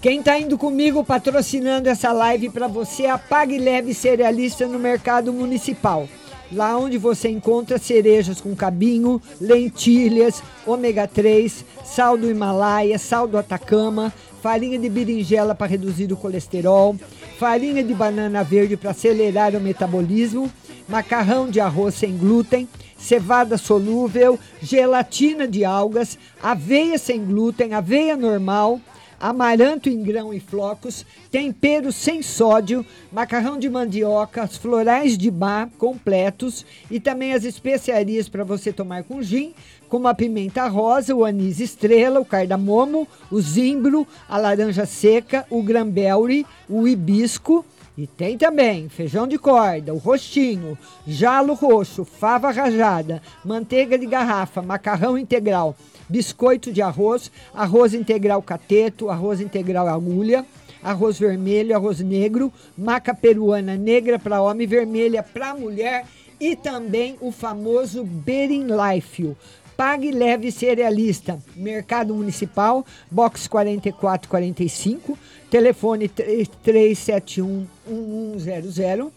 [0.00, 4.78] Quem está indo comigo patrocinando essa live para você é a Pague Leve Cerealista no
[4.78, 6.08] Mercado Municipal.
[6.52, 13.38] Lá onde você encontra cerejas com cabinho, lentilhas, ômega 3, sal do Himalaia, sal do
[13.38, 16.94] Atacama, farinha de berinjela para reduzir o colesterol,
[17.38, 20.52] farinha de banana verde para acelerar o metabolismo,
[20.86, 28.78] macarrão de arroz sem glúten, cevada solúvel, gelatina de algas, aveia sem glúten, aveia normal,
[29.22, 35.70] amaranto em grão e flocos, tempero sem sódio, macarrão de mandioca, os florais de bar
[35.78, 39.54] completos e também as especiarias para você tomar com gin,
[39.88, 45.62] como a pimenta rosa, o anis estrela, o cardamomo, o zimbro, a laranja seca, o
[45.62, 47.64] grambelri, o hibisco.
[47.96, 54.62] E tem também feijão de corda, o roxinho, jalo roxo, fava rajada, manteiga de garrafa,
[54.62, 55.76] macarrão integral,
[56.08, 60.46] biscoito de arroz, arroz integral cateto, arroz integral agulha,
[60.82, 66.06] arroz vermelho, arroz negro, maca peruana negra para homem, vermelha para mulher
[66.40, 69.36] e também o famoso Berinlife.
[69.76, 75.18] Pague Leve Cerealista, Mercado Municipal, box 4445,
[75.50, 79.10] telefone 3371 1100,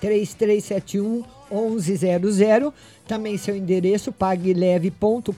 [0.00, 2.72] 3371 1100,
[3.06, 5.32] também seu endereço pagueleve.com.br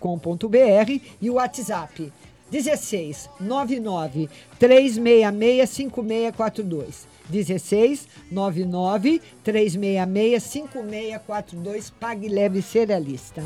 [1.21, 2.13] e o WhatsApp
[2.51, 7.10] 16 99 366 5642.
[7.31, 13.43] 16 99 366 5642 Pague Leve Cerealista.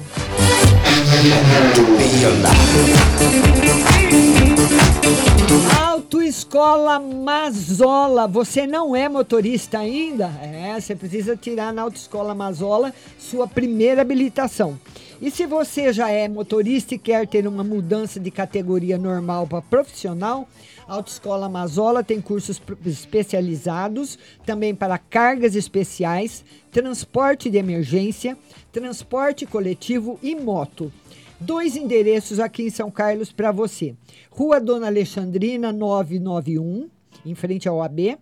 [5.79, 8.27] Autoescola Mazola.
[8.27, 10.27] Você não é motorista ainda?
[10.43, 14.79] É, você precisa tirar na Autoescola Mazola sua primeira habilitação.
[15.21, 19.63] E se você já é motorista e quer ter uma mudança de categoria normal para
[19.63, 20.49] profissional,
[20.87, 28.37] a Autoescola Mazola tem cursos especializados também para cargas especiais, transporte de emergência,
[28.73, 30.93] transporte coletivo e moto.
[31.39, 33.95] Dois endereços aqui em São Carlos para você.
[34.31, 36.89] Rua Dona Alexandrina 991,
[37.25, 38.19] em frente ao AB,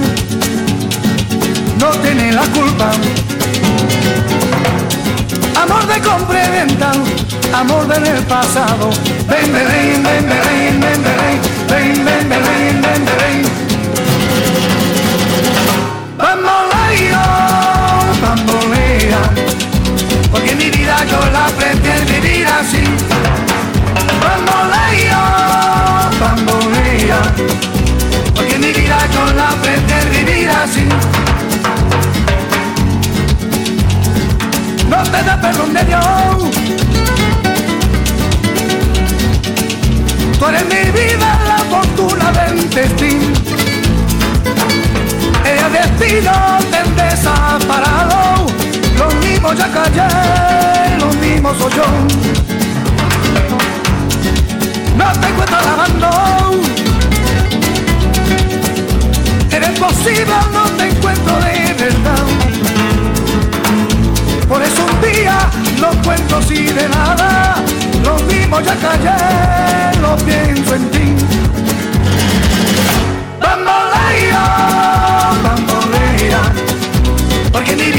[1.81, 2.93] no tiene la culpa.
[5.65, 6.93] Amor de compra y venta,
[7.55, 8.91] amor del pasado.
[9.27, 13.43] Ven, ven, ven, ven, ven, ven, ven, ven, ven, ven, ven, ven.
[16.19, 17.25] Bamboleo,
[18.21, 19.21] bambolea,
[20.31, 22.85] porque mi vida yo la prefiero vivir así.
[24.23, 25.23] Bamboleo,
[26.21, 27.21] bambolea,
[28.35, 30.87] porque mi vida yo la prefiero vivir así.
[35.15, 36.03] De Dios.
[40.39, 43.33] Tú eres mi vida, la fortuna del destino.
[45.45, 46.33] El destino
[46.69, 48.47] te desaparado.
[48.99, 51.85] Los mismos ya callé, los mismos soy yo.
[54.97, 56.11] No te encuentro lavando.
[59.53, 62.54] Eres posible, no te encuentro de verdad.
[64.49, 67.57] Por eso un día los cuento así de nada.
[68.05, 71.25] Lo mismo ya callé, lo pienso en ti.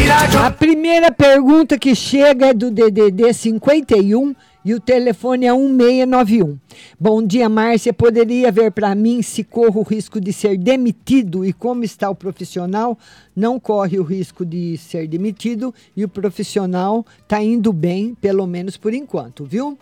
[0.05, 4.35] Vida yo A primeira pergunta que chega é do DDD 51
[4.65, 6.57] e o telefone é 1691.
[6.99, 7.93] Bom dia, Márcia.
[7.93, 12.15] Poderia ver para mim se corro o risco de ser demitido e como está o
[12.15, 12.97] profissional?
[13.35, 18.75] Não corre o risco de ser demitido e o profissional está indo bem, pelo menos
[18.75, 19.77] por enquanto, viu?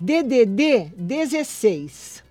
[0.00, 2.24] DDD 16.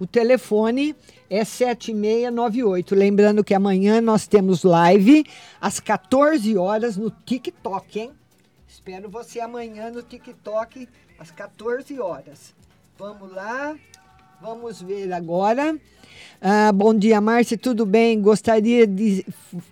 [0.00, 0.96] O telefone
[1.30, 2.92] é 7698.
[2.96, 5.24] Lembrando que amanhã nós temos live
[5.60, 8.10] às 14 horas no TikTok, hein?
[8.74, 10.88] Espero você amanhã no TikTok
[11.18, 12.54] às 14 horas.
[12.98, 13.74] Vamos lá.
[14.40, 15.76] Vamos ver agora.
[16.40, 17.56] Ah, bom dia, Márcia.
[17.56, 18.20] Tudo bem?
[18.20, 19.24] Gostaria de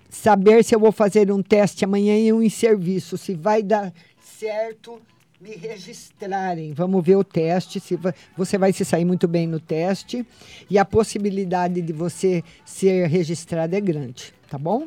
[0.09, 3.18] saber se eu vou fazer um teste amanhã em um serviço.
[3.18, 5.01] Se vai dar certo
[5.40, 6.72] me registrarem.
[6.72, 10.24] Vamos ver o teste, se va- você vai se sair muito bem no teste
[10.70, 14.86] e a possibilidade de você ser registrado é grande, tá bom?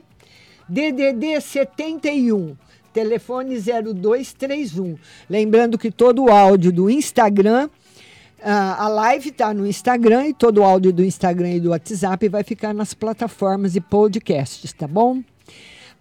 [0.68, 2.56] DDD 71,
[2.96, 4.96] telefone 0231.
[5.30, 7.70] Lembrando que todo o áudio do Instagram,
[8.41, 12.30] ah, a live está no Instagram e todo o áudio do Instagram e do WhatsApp
[12.30, 15.22] vai ficar nas plataformas e podcasts, tá bom?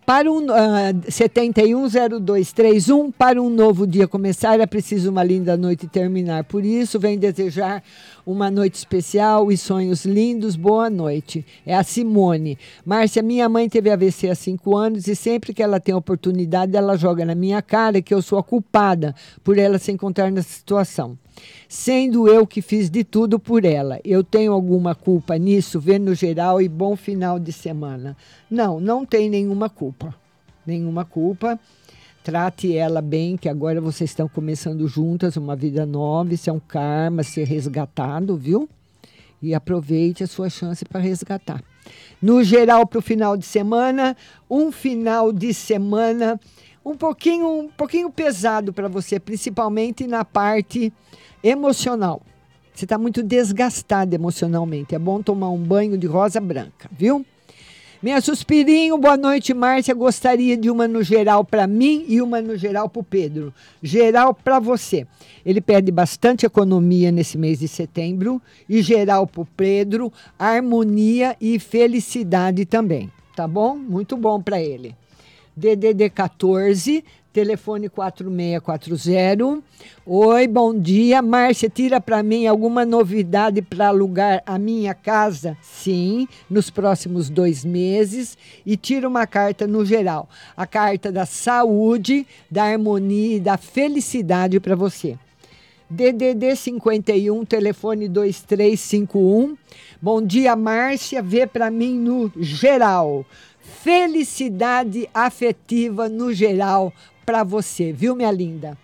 [0.07, 6.44] Para um ah, 710231, para um novo dia começar, é preciso uma linda noite terminar.
[6.44, 7.82] Por isso, vem desejar
[8.26, 10.57] uma noite especial e sonhos lindos.
[10.57, 11.42] Boa noite.
[11.64, 12.59] É a Simone.
[12.84, 16.98] Márcia, minha mãe teve AVC há cinco anos e sempre que ela tem oportunidade, ela
[16.98, 21.16] joga na minha cara que eu sou a culpada por ela se encontrar nessa situação.
[21.68, 24.01] Sendo eu que fiz de tudo por ela.
[24.05, 25.80] Eu tenho alguma culpa nisso?
[25.80, 28.16] Vê no geral e bom final de semana.
[28.51, 30.14] Não, não tem nenhuma culpa.
[30.66, 31.59] Nenhuma culpa.
[32.22, 36.32] Trate ela bem, que agora vocês estão começando juntas uma vida nova.
[36.32, 38.68] Isso é um karma ser resgatado, viu?
[39.43, 41.62] E aproveite a sua chance para resgatar.
[42.22, 44.16] No geral, para o final de semana,
[44.49, 46.41] um final de semana
[46.85, 50.93] um pouquinho, um pouquinho pesado para você, principalmente na parte
[51.43, 52.20] emocional.
[52.74, 54.95] Você está muito desgastado emocionalmente.
[54.95, 57.24] É bom tomar um banho de rosa branca, viu?
[58.03, 59.95] Minha suspirinho, boa noite, Márcia.
[59.95, 63.55] Gostaria de uma no geral para mim e uma no geral para o Pedro.
[63.82, 65.07] Geral para você.
[65.47, 71.59] Ele pede bastante economia nesse mês de setembro e geral para o Pedro, harmonia e
[71.59, 73.11] felicidade também.
[73.35, 73.74] Tá bom?
[73.74, 74.95] Muito bom para ele.
[75.57, 79.62] DDD 14, telefone 4640.
[80.05, 81.22] Oi, bom dia.
[81.22, 85.57] Márcia, tira para mim alguma novidade para alugar a minha casa?
[85.62, 88.36] Sim, nos próximos dois meses.
[88.66, 90.28] E tira uma carta no geral.
[90.57, 95.16] A carta da saúde, da harmonia e da felicidade para você.
[95.88, 99.57] DDD 51, telefone 2351.
[100.02, 101.22] Bom dia, Márcia.
[101.22, 103.24] Vê para mim no geral
[103.85, 106.91] felicidade afetiva no geral
[107.26, 108.78] para você, viu, minha linda?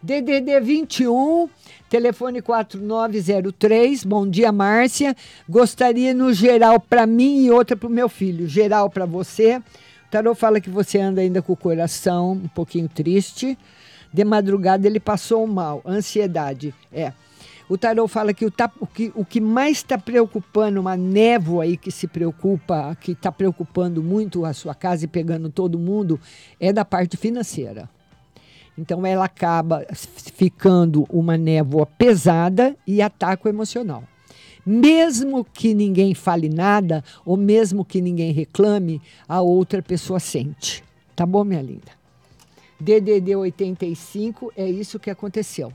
[0.00, 1.48] DDD 21,
[1.90, 4.04] telefone 4903.
[4.04, 5.16] Bom dia, Márcia.
[5.48, 8.46] Gostaria no geral para mim e outra para o meu filho.
[8.46, 9.56] Geral para você.
[9.56, 9.62] O
[10.08, 13.58] tarô fala que você anda ainda com o coração um pouquinho triste.
[14.12, 16.72] De madrugada ele passou mal, ansiedade.
[16.92, 17.12] É.
[17.68, 21.64] O tarô fala que o, tá, o, que o que mais está preocupando, uma névoa
[21.64, 26.20] aí que se preocupa, que está preocupando muito a sua casa e pegando todo mundo,
[26.60, 27.88] é da parte financeira.
[28.76, 34.04] Então ela acaba ficando uma névoa pesada e ataca o emocional.
[34.66, 40.82] Mesmo que ninguém fale nada, ou mesmo que ninguém reclame, a outra pessoa sente.
[41.14, 41.92] Tá bom, minha linda?
[42.80, 45.72] DDD 85 é isso que aconteceu.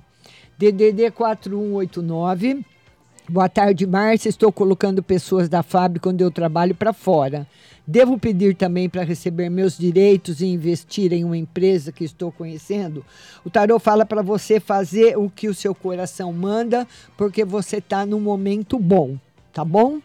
[0.59, 2.65] DDD 4189.
[3.29, 4.27] Boa tarde, Márcia.
[4.27, 7.47] Estou colocando pessoas da fábrica onde eu trabalho para fora.
[7.87, 13.05] Devo pedir também para receber meus direitos e investir em uma empresa que estou conhecendo?
[13.45, 16.85] O tarô fala para você fazer o que o seu coração manda,
[17.15, 19.17] porque você está num momento bom,
[19.53, 20.01] tá bom?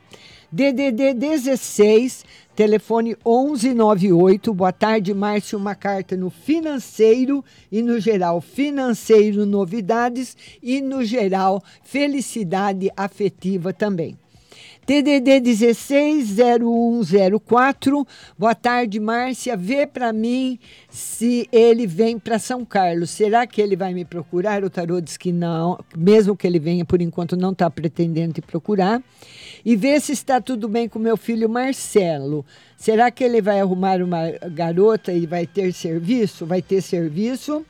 [0.53, 2.25] DDD 16,
[2.55, 4.55] telefone 1198.
[4.55, 5.59] Boa tarde, Márcio.
[5.59, 14.17] Uma carta no financeiro e no geral financeiro novidades e no geral felicidade afetiva também.
[14.87, 18.07] TDD 160104.
[18.39, 19.57] Boa tarde, Márcia.
[19.57, 20.59] Vê para mim
[20.91, 23.09] se ele vem para São Carlos.
[23.09, 24.63] Será que ele vai me procurar?
[24.63, 28.43] O tarô diz que não, mesmo que ele venha, por enquanto não está pretendendo te
[28.43, 29.03] procurar.
[29.65, 32.45] E vê se está tudo bem com meu filho Marcelo.
[32.77, 36.45] Será que ele vai arrumar uma garota e vai ter serviço?
[36.45, 37.65] Vai ter serviço,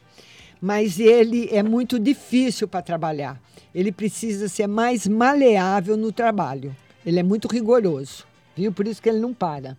[0.60, 3.40] mas ele é muito difícil para trabalhar.
[3.72, 6.74] Ele precisa ser mais maleável no trabalho.
[7.04, 8.24] Ele é muito rigoroso,
[8.56, 8.72] viu?
[8.72, 9.76] Por isso que ele não para.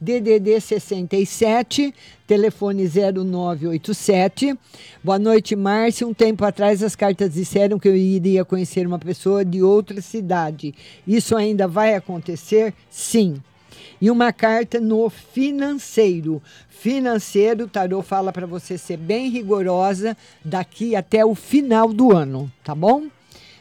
[0.00, 1.94] DDD 67,
[2.26, 4.54] telefone 0987.
[5.02, 6.06] Boa noite, Márcia.
[6.06, 10.74] Um tempo atrás as cartas disseram que eu iria conhecer uma pessoa de outra cidade.
[11.06, 12.74] Isso ainda vai acontecer?
[12.90, 13.42] Sim.
[14.00, 16.42] E uma carta no financeiro.
[16.68, 20.14] Financeiro, o tarô fala para você ser bem rigorosa
[20.44, 23.04] daqui até o final do ano, tá bom?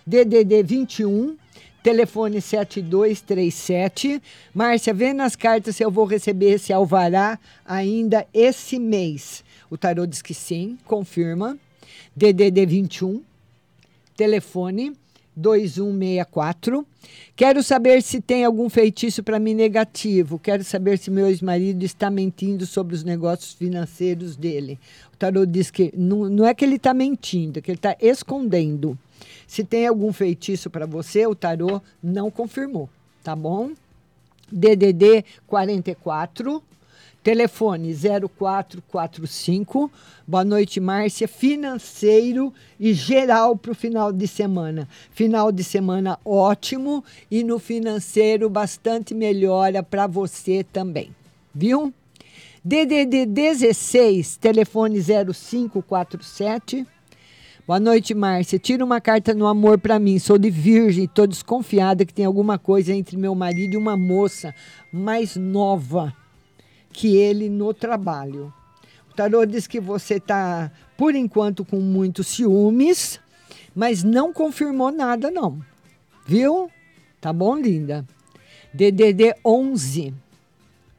[0.06, 1.38] DDD 21
[1.86, 4.19] telefone 7237.
[4.51, 9.43] Márcia, vê nas cartas se eu vou receber esse alvará ainda esse mês.
[9.69, 11.55] O tarô diz que sim, confirma.
[12.15, 13.21] DDD 21,
[14.17, 14.93] telefone
[15.36, 16.88] 2164.
[17.36, 20.39] Quero saber se tem algum feitiço para mim negativo.
[20.39, 24.79] Quero saber se meu ex-marido está mentindo sobre os negócios financeiros dele.
[25.13, 27.95] O tarô diz que não, não é que ele está mentindo, é que ele está
[28.01, 28.97] escondendo.
[29.47, 32.89] Se tem algum feitiço para você, o tarô não confirmou,
[33.23, 33.71] tá bom?
[34.51, 36.63] DDD 44
[37.26, 39.91] Telefone 0445.
[40.28, 41.28] Boa noite, Márcia.
[41.28, 44.88] Financeiro e geral para o final de semana.
[45.09, 51.09] Final de semana ótimo e no financeiro bastante melhora para você também.
[51.51, 51.91] Viu?
[52.63, 56.86] DDD 16, telefone 0547.
[57.68, 58.59] Boa noite, Márcia.
[58.59, 60.20] Tira uma carta no amor para mim.
[60.20, 64.53] Sou de virgem, tô desconfiada que tem alguma coisa entre meu marido e uma moça
[64.93, 66.16] mais nova
[66.93, 68.53] que ele no trabalho.
[69.09, 73.20] O tarô diz que você tá, por enquanto, com muitos ciúmes,
[73.74, 75.59] mas não confirmou nada, não.
[76.24, 76.70] Viu?
[77.20, 78.05] Tá bom, linda?
[78.72, 80.13] DDD 11,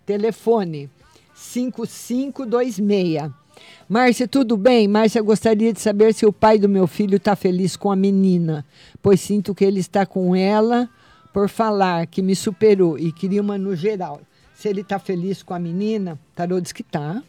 [0.04, 0.90] telefone
[1.32, 3.45] 5526.
[3.88, 4.88] Márcia, tudo bem?
[4.88, 8.66] Márcia, gostaria de saber se o pai do meu filho está feliz com a menina,
[9.00, 10.90] pois sinto que ele está com ela
[11.32, 14.20] por falar que me superou e queria uma no geral.
[14.56, 17.22] Se ele está feliz com a menina, tarô diz que tá.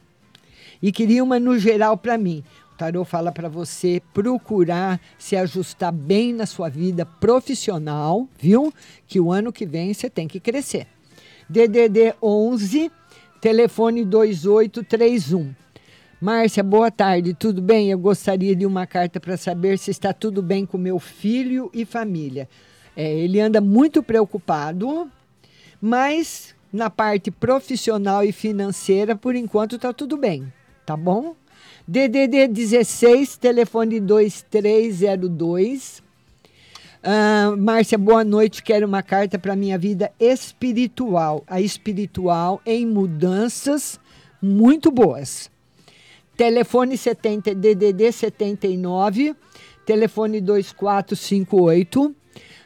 [0.81, 2.43] E queria uma no geral para mim.
[2.73, 8.73] O tarô fala para você procurar se ajustar bem na sua vida profissional, viu?
[9.05, 10.87] Que o ano que vem você tem que crescer.
[11.47, 12.91] DDD 11,
[13.39, 15.66] telefone 2831.
[16.19, 17.91] Márcia, boa tarde, tudo bem?
[17.91, 21.85] Eu gostaria de uma carta para saber se está tudo bem com meu filho e
[21.85, 22.49] família.
[22.95, 25.11] É, ele anda muito preocupado,
[25.79, 30.51] mas na parte profissional e financeira, por enquanto, está tudo bem,
[30.87, 31.35] tá bom?
[31.87, 36.01] DDD 16, telefone 2302.
[37.03, 38.63] Ah, Márcia, boa noite.
[38.63, 41.43] Quero uma carta para minha vida espiritual.
[41.45, 43.99] A espiritual em mudanças
[44.41, 45.55] muito boas.
[46.37, 49.35] Telefone 70 DDD 79,
[49.83, 52.15] telefone 2458.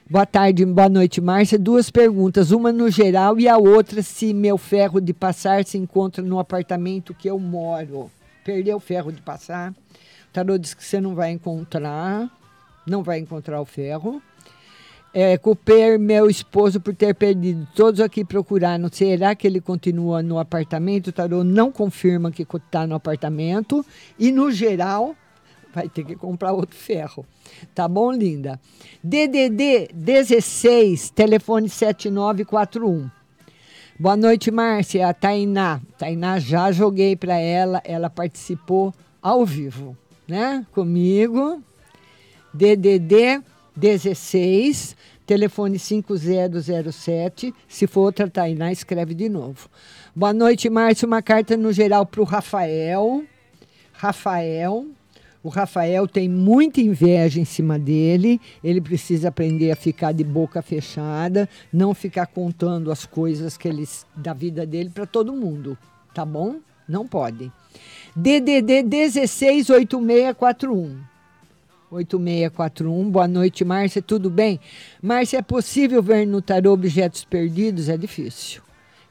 [0.10, 1.58] Boa tarde, boa noite, Márcia.
[1.58, 6.22] Duas perguntas, uma no geral e a outra se meu ferro de passar se encontra
[6.22, 8.12] no apartamento que eu moro.
[8.44, 9.72] Perdeu o ferro de passar.
[9.72, 12.30] O tarô diz que você não vai encontrar,
[12.86, 14.22] não vai encontrar o ferro.
[15.14, 17.68] É, culpei meu esposo por ter perdido.
[17.76, 18.88] Todos aqui procuraram.
[18.90, 21.08] Será que ele continua no apartamento?
[21.08, 23.86] O tarô não confirma que está no apartamento.
[24.18, 25.14] E, no geral,
[25.74, 27.26] vai ter que comprar outro ferro.
[27.76, 28.60] Tá bom, linda?
[29.04, 33.10] DDD 16, telefone 7941.
[34.00, 35.10] Boa noite, Márcia.
[35.10, 35.82] A Tainá.
[35.98, 37.82] Tainá, já joguei para ela.
[37.84, 39.96] Ela participou ao vivo,
[40.26, 40.66] né?
[40.72, 41.62] Comigo.
[42.54, 43.42] DDD
[43.76, 44.96] 16,
[45.26, 47.54] telefone 5007.
[47.68, 49.70] Se for outra Tainá, escreve de novo.
[50.16, 51.08] Boa noite, Márcia.
[51.08, 53.24] Uma carta no geral para o Rafael.
[53.94, 54.88] Rafael.
[55.44, 58.40] O Rafael tem muita inveja em cima dele.
[58.64, 64.06] Ele precisa aprender a ficar de boca fechada, não ficar contando as coisas que eles
[64.16, 65.78] da vida dele para todo mundo,
[66.14, 66.58] tá bom?
[66.88, 67.52] Não pode.
[68.16, 71.11] DDD 168641.
[71.92, 73.12] 8641.
[73.12, 74.02] Boa noite, Márcia.
[74.02, 74.60] Tudo bem?
[75.02, 77.90] Márcia, é possível ver no tarô objetos perdidos?
[77.90, 78.62] É difícil.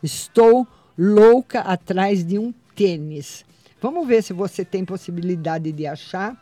[0.02, 0.66] Estou
[0.96, 3.44] louca atrás de um tênis.
[3.82, 6.34] Vamos ver se você tem possibilidade de achar.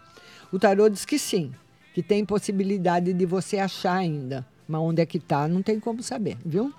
[0.52, 1.50] O tarô diz que sim,
[1.92, 4.46] que tem possibilidade de você achar ainda.
[4.66, 6.72] Mas onde é que tá, não tem como saber, viu?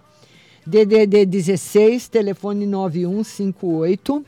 [0.65, 4.25] DDD 16, telefone 9158.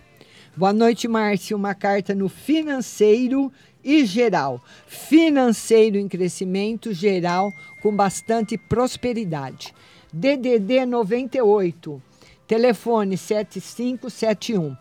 [0.57, 1.55] Boa noite, Márcia.
[1.55, 3.51] Uma carta no financeiro
[3.84, 4.61] e geral.
[4.88, 9.73] Financeiro em crescimento, geral com bastante prosperidade.
[10.13, 12.01] DDD 98,
[12.47, 14.75] telefone 7571.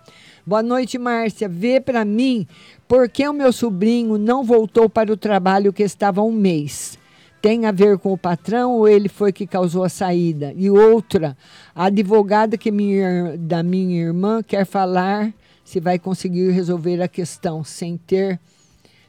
[0.45, 1.49] Boa noite, Márcia.
[1.49, 2.47] Vê para mim
[2.89, 6.99] por que o meu sobrinho não voltou para o trabalho que estava há um mês.
[7.41, 10.53] Tem a ver com o patrão ou ele foi que causou a saída?
[10.57, 11.37] E outra,
[11.75, 15.33] a advogada que minha, da minha irmã quer falar
[15.65, 18.41] se vai conseguir resolver a questão sem ter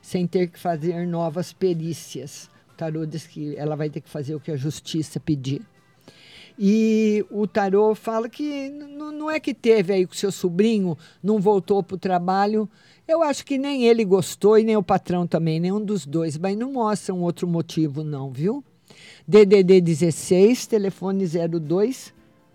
[0.01, 2.49] sem ter que fazer novas perícias.
[2.73, 5.61] O tarô diz que ela vai ter que fazer o que a justiça pedir.
[6.57, 11.81] E o tarô fala que não é que teve aí com seu sobrinho, não voltou
[11.81, 12.69] para o trabalho.
[13.07, 16.57] Eu acho que nem ele gostou e nem o patrão também, nenhum dos dois, mas
[16.57, 18.63] não mostra um outro motivo, não, viu?
[19.27, 21.25] DDD 16, telefone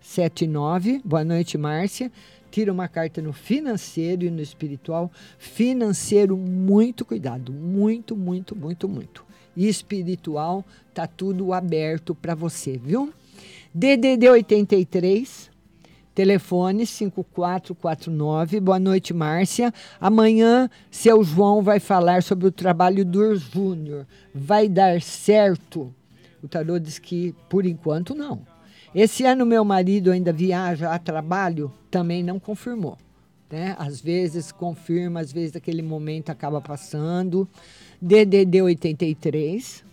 [0.00, 1.00] 0279.
[1.04, 2.10] Boa noite, Márcia.
[2.50, 5.10] Tira uma carta no financeiro e no espiritual.
[5.38, 7.52] Financeiro, muito cuidado.
[7.52, 9.24] Muito, muito, muito, muito.
[9.56, 13.12] E espiritual, tá tudo aberto para você, viu?
[13.74, 15.50] DDD 83,
[16.14, 18.60] telefone 5449.
[18.60, 19.72] Boa noite, Márcia.
[20.00, 24.06] Amanhã, seu João vai falar sobre o trabalho do Júnior.
[24.34, 25.92] Vai dar certo?
[26.42, 28.55] O tarô diz que, por enquanto, não.
[28.98, 32.96] Esse ano, meu marido ainda viaja a trabalho, também não confirmou.
[33.50, 33.76] Né?
[33.78, 37.46] Às vezes confirma, às vezes aquele momento acaba passando.
[38.00, 39.84] DDD 83,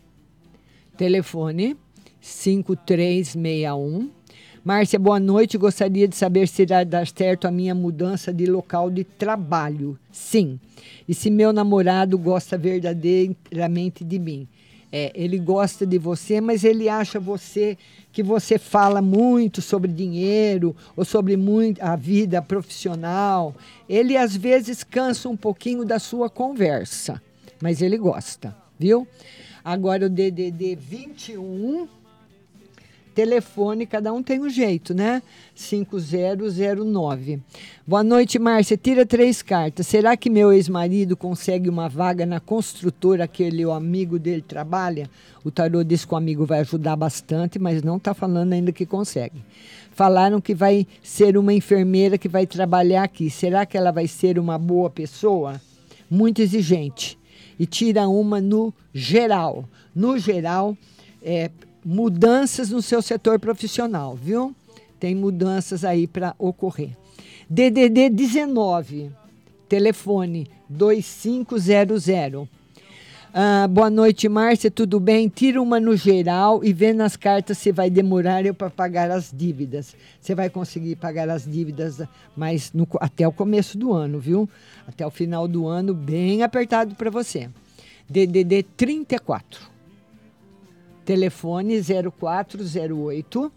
[0.96, 1.76] telefone
[2.22, 4.10] 5361.
[4.64, 5.58] Márcia, boa noite.
[5.58, 10.00] Gostaria de saber se irá dar certo a minha mudança de local de trabalho.
[10.14, 10.58] Sim.
[11.06, 14.48] E se meu namorado gosta verdadeiramente de mim?
[14.96, 17.76] É, ele gosta de você, mas ele acha você
[18.12, 23.56] que você fala muito sobre dinheiro ou sobre muito a vida profissional.
[23.90, 27.20] Ele às vezes cansa um pouquinho da sua conversa,
[27.60, 29.08] mas ele gosta, viu?
[29.66, 31.88] Agora o DDD 21
[33.14, 35.22] telefone, cada um tem um jeito, né?
[35.56, 37.40] 5009.
[37.86, 38.76] Boa noite, Márcia.
[38.76, 39.88] Tira três cartas.
[39.88, 45.10] Será que meu ex-marido consegue uma vaga na construtora que ele, o amigo dele, trabalha?
[45.44, 48.86] O tarô diz que o amigo vai ajudar bastante, mas não está falando ainda que
[48.86, 49.44] consegue.
[49.92, 53.30] Falaram que vai ser uma enfermeira que vai trabalhar aqui.
[53.30, 55.62] Será que ela vai ser uma boa pessoa?
[56.10, 57.18] Muito exigente.
[57.60, 59.66] E tira uma no geral.
[59.94, 60.76] No geral,
[61.22, 61.52] é,
[61.86, 64.56] mudanças no seu setor profissional, viu?
[65.00, 66.92] Tem mudanças aí para ocorrer.
[67.50, 69.12] DDD 19,
[69.68, 72.48] telefone 2500.
[73.36, 75.28] Ah, boa noite, Márcia, tudo bem?
[75.28, 79.32] Tira uma no geral e vê nas cartas se vai demorar eu para pagar as
[79.36, 79.96] dívidas.
[80.22, 82.00] Você vai conseguir pagar as dívidas,
[82.36, 84.48] mas no, até o começo do ano, viu?
[84.88, 87.50] Até o final do ano, bem apertado para você.
[88.08, 89.73] DDD 34
[91.04, 93.52] telefone 0408.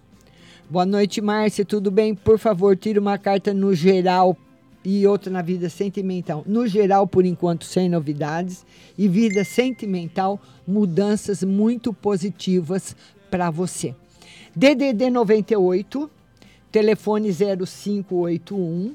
[0.68, 2.14] Boa noite, Márcia, tudo bem?
[2.14, 4.36] Por favor, tire uma carta no geral
[4.84, 6.42] e outra na vida sentimental.
[6.46, 8.66] No geral, por enquanto, sem novidades.
[8.98, 12.96] E vida sentimental, mudanças muito positivas
[13.30, 13.94] para você.
[14.54, 16.10] DDD 98,
[16.72, 18.94] telefone 0581.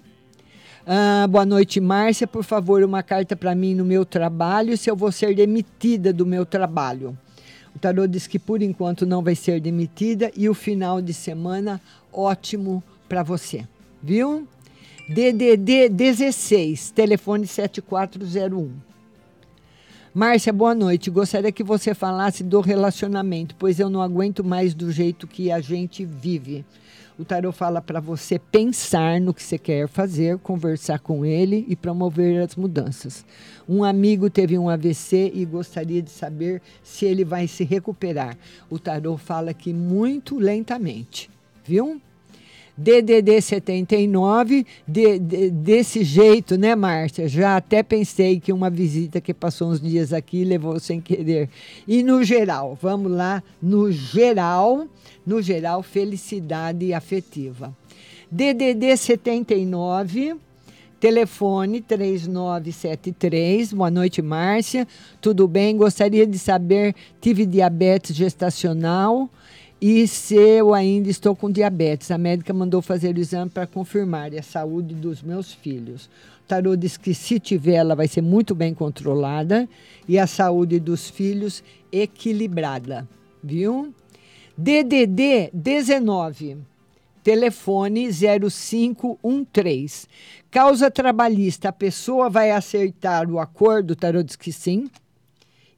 [0.86, 2.28] Ah, boa noite, Márcia.
[2.28, 6.26] Por favor, uma carta para mim no meu trabalho, se eu vou ser demitida do
[6.26, 7.18] meu trabalho.
[7.82, 11.82] Tarô diz que por enquanto não vai ser demitida e o final de semana
[12.14, 13.68] ótimo para você,
[14.04, 14.48] viu?
[15.10, 18.72] DDD 16, telefone 7401.
[20.14, 21.10] Márcia, boa noite.
[21.10, 25.60] Gostaria que você falasse do relacionamento, pois eu não aguento mais do jeito que a
[25.60, 26.64] gente vive.
[27.22, 31.76] O tarot fala para você pensar no que você quer fazer, conversar com ele e
[31.76, 33.24] promover as mudanças.
[33.70, 38.36] Um amigo teve um AVC e gostaria de saber se ele vai se recuperar.
[38.72, 41.30] O tarot fala que muito lentamente,
[41.64, 42.02] viu?
[42.78, 47.28] DDD 79, de, de, desse jeito, né, Márcia?
[47.28, 51.50] Já até pensei que uma visita que passou uns dias aqui levou sem querer.
[51.88, 54.88] E no geral, vamos lá, no geral,
[55.26, 57.76] no geral, felicidade afetiva.
[58.32, 60.36] DDD 79,
[61.00, 63.74] telefone 3973.
[63.74, 64.88] Boa noite, Márcia.
[65.20, 65.76] Tudo bem?
[65.76, 69.30] Gostaria de saber, tive diabetes gestacional
[69.82, 72.12] e se eu ainda estou com diabetes.
[72.12, 76.06] A médica mandou fazer o exame para confirmar a saúde dos meus filhos.
[76.06, 79.68] O tarô diz que se tiver, ela vai ser muito bem controlada
[80.08, 83.10] e a saúde dos filhos equilibrada,
[83.44, 83.92] viu?
[84.56, 86.58] DDD 19,
[87.24, 90.08] telefone 0513.
[90.52, 94.92] Causa trabalhista, a pessoa vai acertar o acordo, o tarô diz que sim.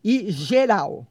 [0.03, 1.07] E geral.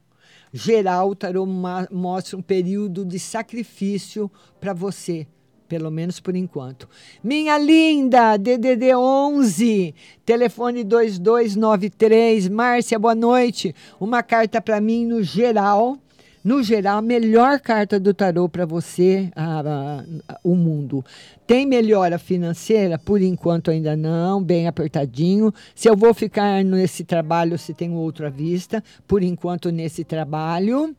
[0.53, 4.31] Geral, o tarô mostra um período de sacrifício
[4.61, 5.27] para você,
[5.66, 6.87] pelo menos por enquanto.
[7.24, 9.95] Minha linda, DDD 11,
[10.27, 12.49] telefone 2293.
[12.49, 13.74] Márcia, boa noite.
[13.99, 15.99] Uma carta para mim no geral
[16.44, 21.05] no geral, a melhor carta do tarô para você, a, a, o mundo.
[21.47, 22.98] Tem melhora financeira?
[22.98, 25.55] Por enquanto ainda não, bem apertadinho.
[25.74, 30.97] Se eu vou ficar nesse trabalho, se tem outra vista, por enquanto nesse trabalho.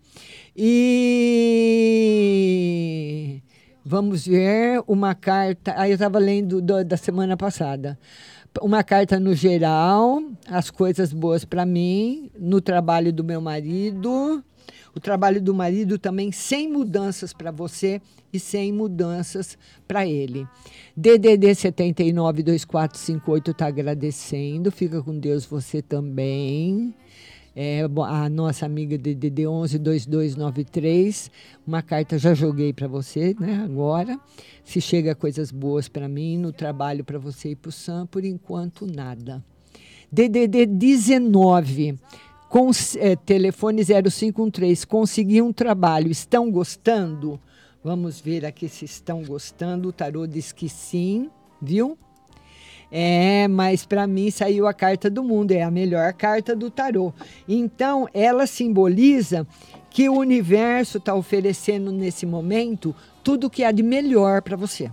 [0.56, 1.82] E
[3.84, 5.74] vamos ver uma carta.
[5.78, 8.00] Aí eu estava lendo do, da semana passada
[8.62, 14.44] uma carta no geral, as coisas boas para mim, no trabalho do meu marido,
[14.96, 18.02] o trabalho do marido também sem mudanças para você
[18.32, 19.58] e sem mudanças
[19.88, 20.48] para ele.
[20.96, 24.72] DDD 792458 está agradecendo.
[24.72, 26.94] Fica com Deus você também.
[27.56, 31.30] É, a nossa amiga DDD 112293,
[31.68, 33.62] uma carta já joguei para você, né?
[33.64, 34.20] Agora,
[34.64, 38.26] se chega coisas boas para mim no trabalho para você e para o Sam, por
[38.26, 39.44] enquanto nada.
[40.12, 42.00] DDD 19
[42.54, 42.70] com,
[43.00, 47.40] é, telefone 0513, consegui um trabalho, estão gostando?
[47.84, 49.90] Vamos ver aqui se estão gostando.
[49.90, 51.98] O tarô diz que sim, viu?
[52.92, 57.12] É, mas para mim saiu a carta do mundo, é a melhor carta do tarô.
[57.50, 59.48] Então, ela simboliza
[59.90, 64.92] que o universo está oferecendo nesse momento tudo que há de melhor para você.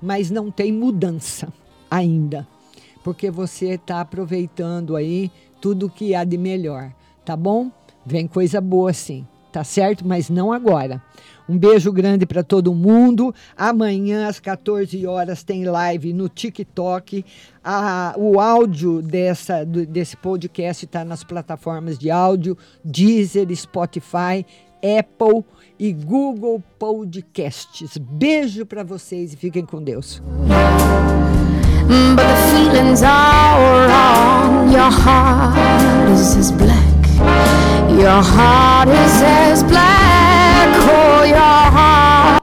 [0.00, 1.52] Mas não tem mudança
[1.90, 2.48] ainda,
[3.04, 6.92] porque você está aproveitando aí tudo que há de melhor,
[7.24, 7.70] tá bom?
[8.04, 10.06] Vem coisa boa sim, tá certo?
[10.06, 11.02] Mas não agora.
[11.48, 13.34] Um beijo grande para todo mundo.
[13.56, 17.24] Amanhã, às 14 horas, tem live no TikTok.
[17.64, 24.44] A- o áudio dessa, do- desse podcast está nas plataformas de áudio: Deezer, Spotify,
[24.98, 25.42] Apple
[25.78, 27.96] e Google Podcasts.
[27.98, 30.22] Beijo para vocês e fiquem com Deus.
[31.88, 34.70] But the feelings are wrong.
[34.70, 36.84] Your heart is as black.
[37.90, 40.68] Your heart is as black.
[40.84, 42.42] Oh, your heart.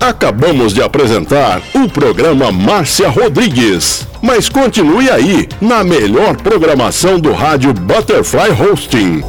[0.00, 4.06] Acabamos de apresentar o programa Márcia Rodrigues.
[4.20, 9.22] Mas continue aí, na melhor programação do rádio Butterfly Hosting.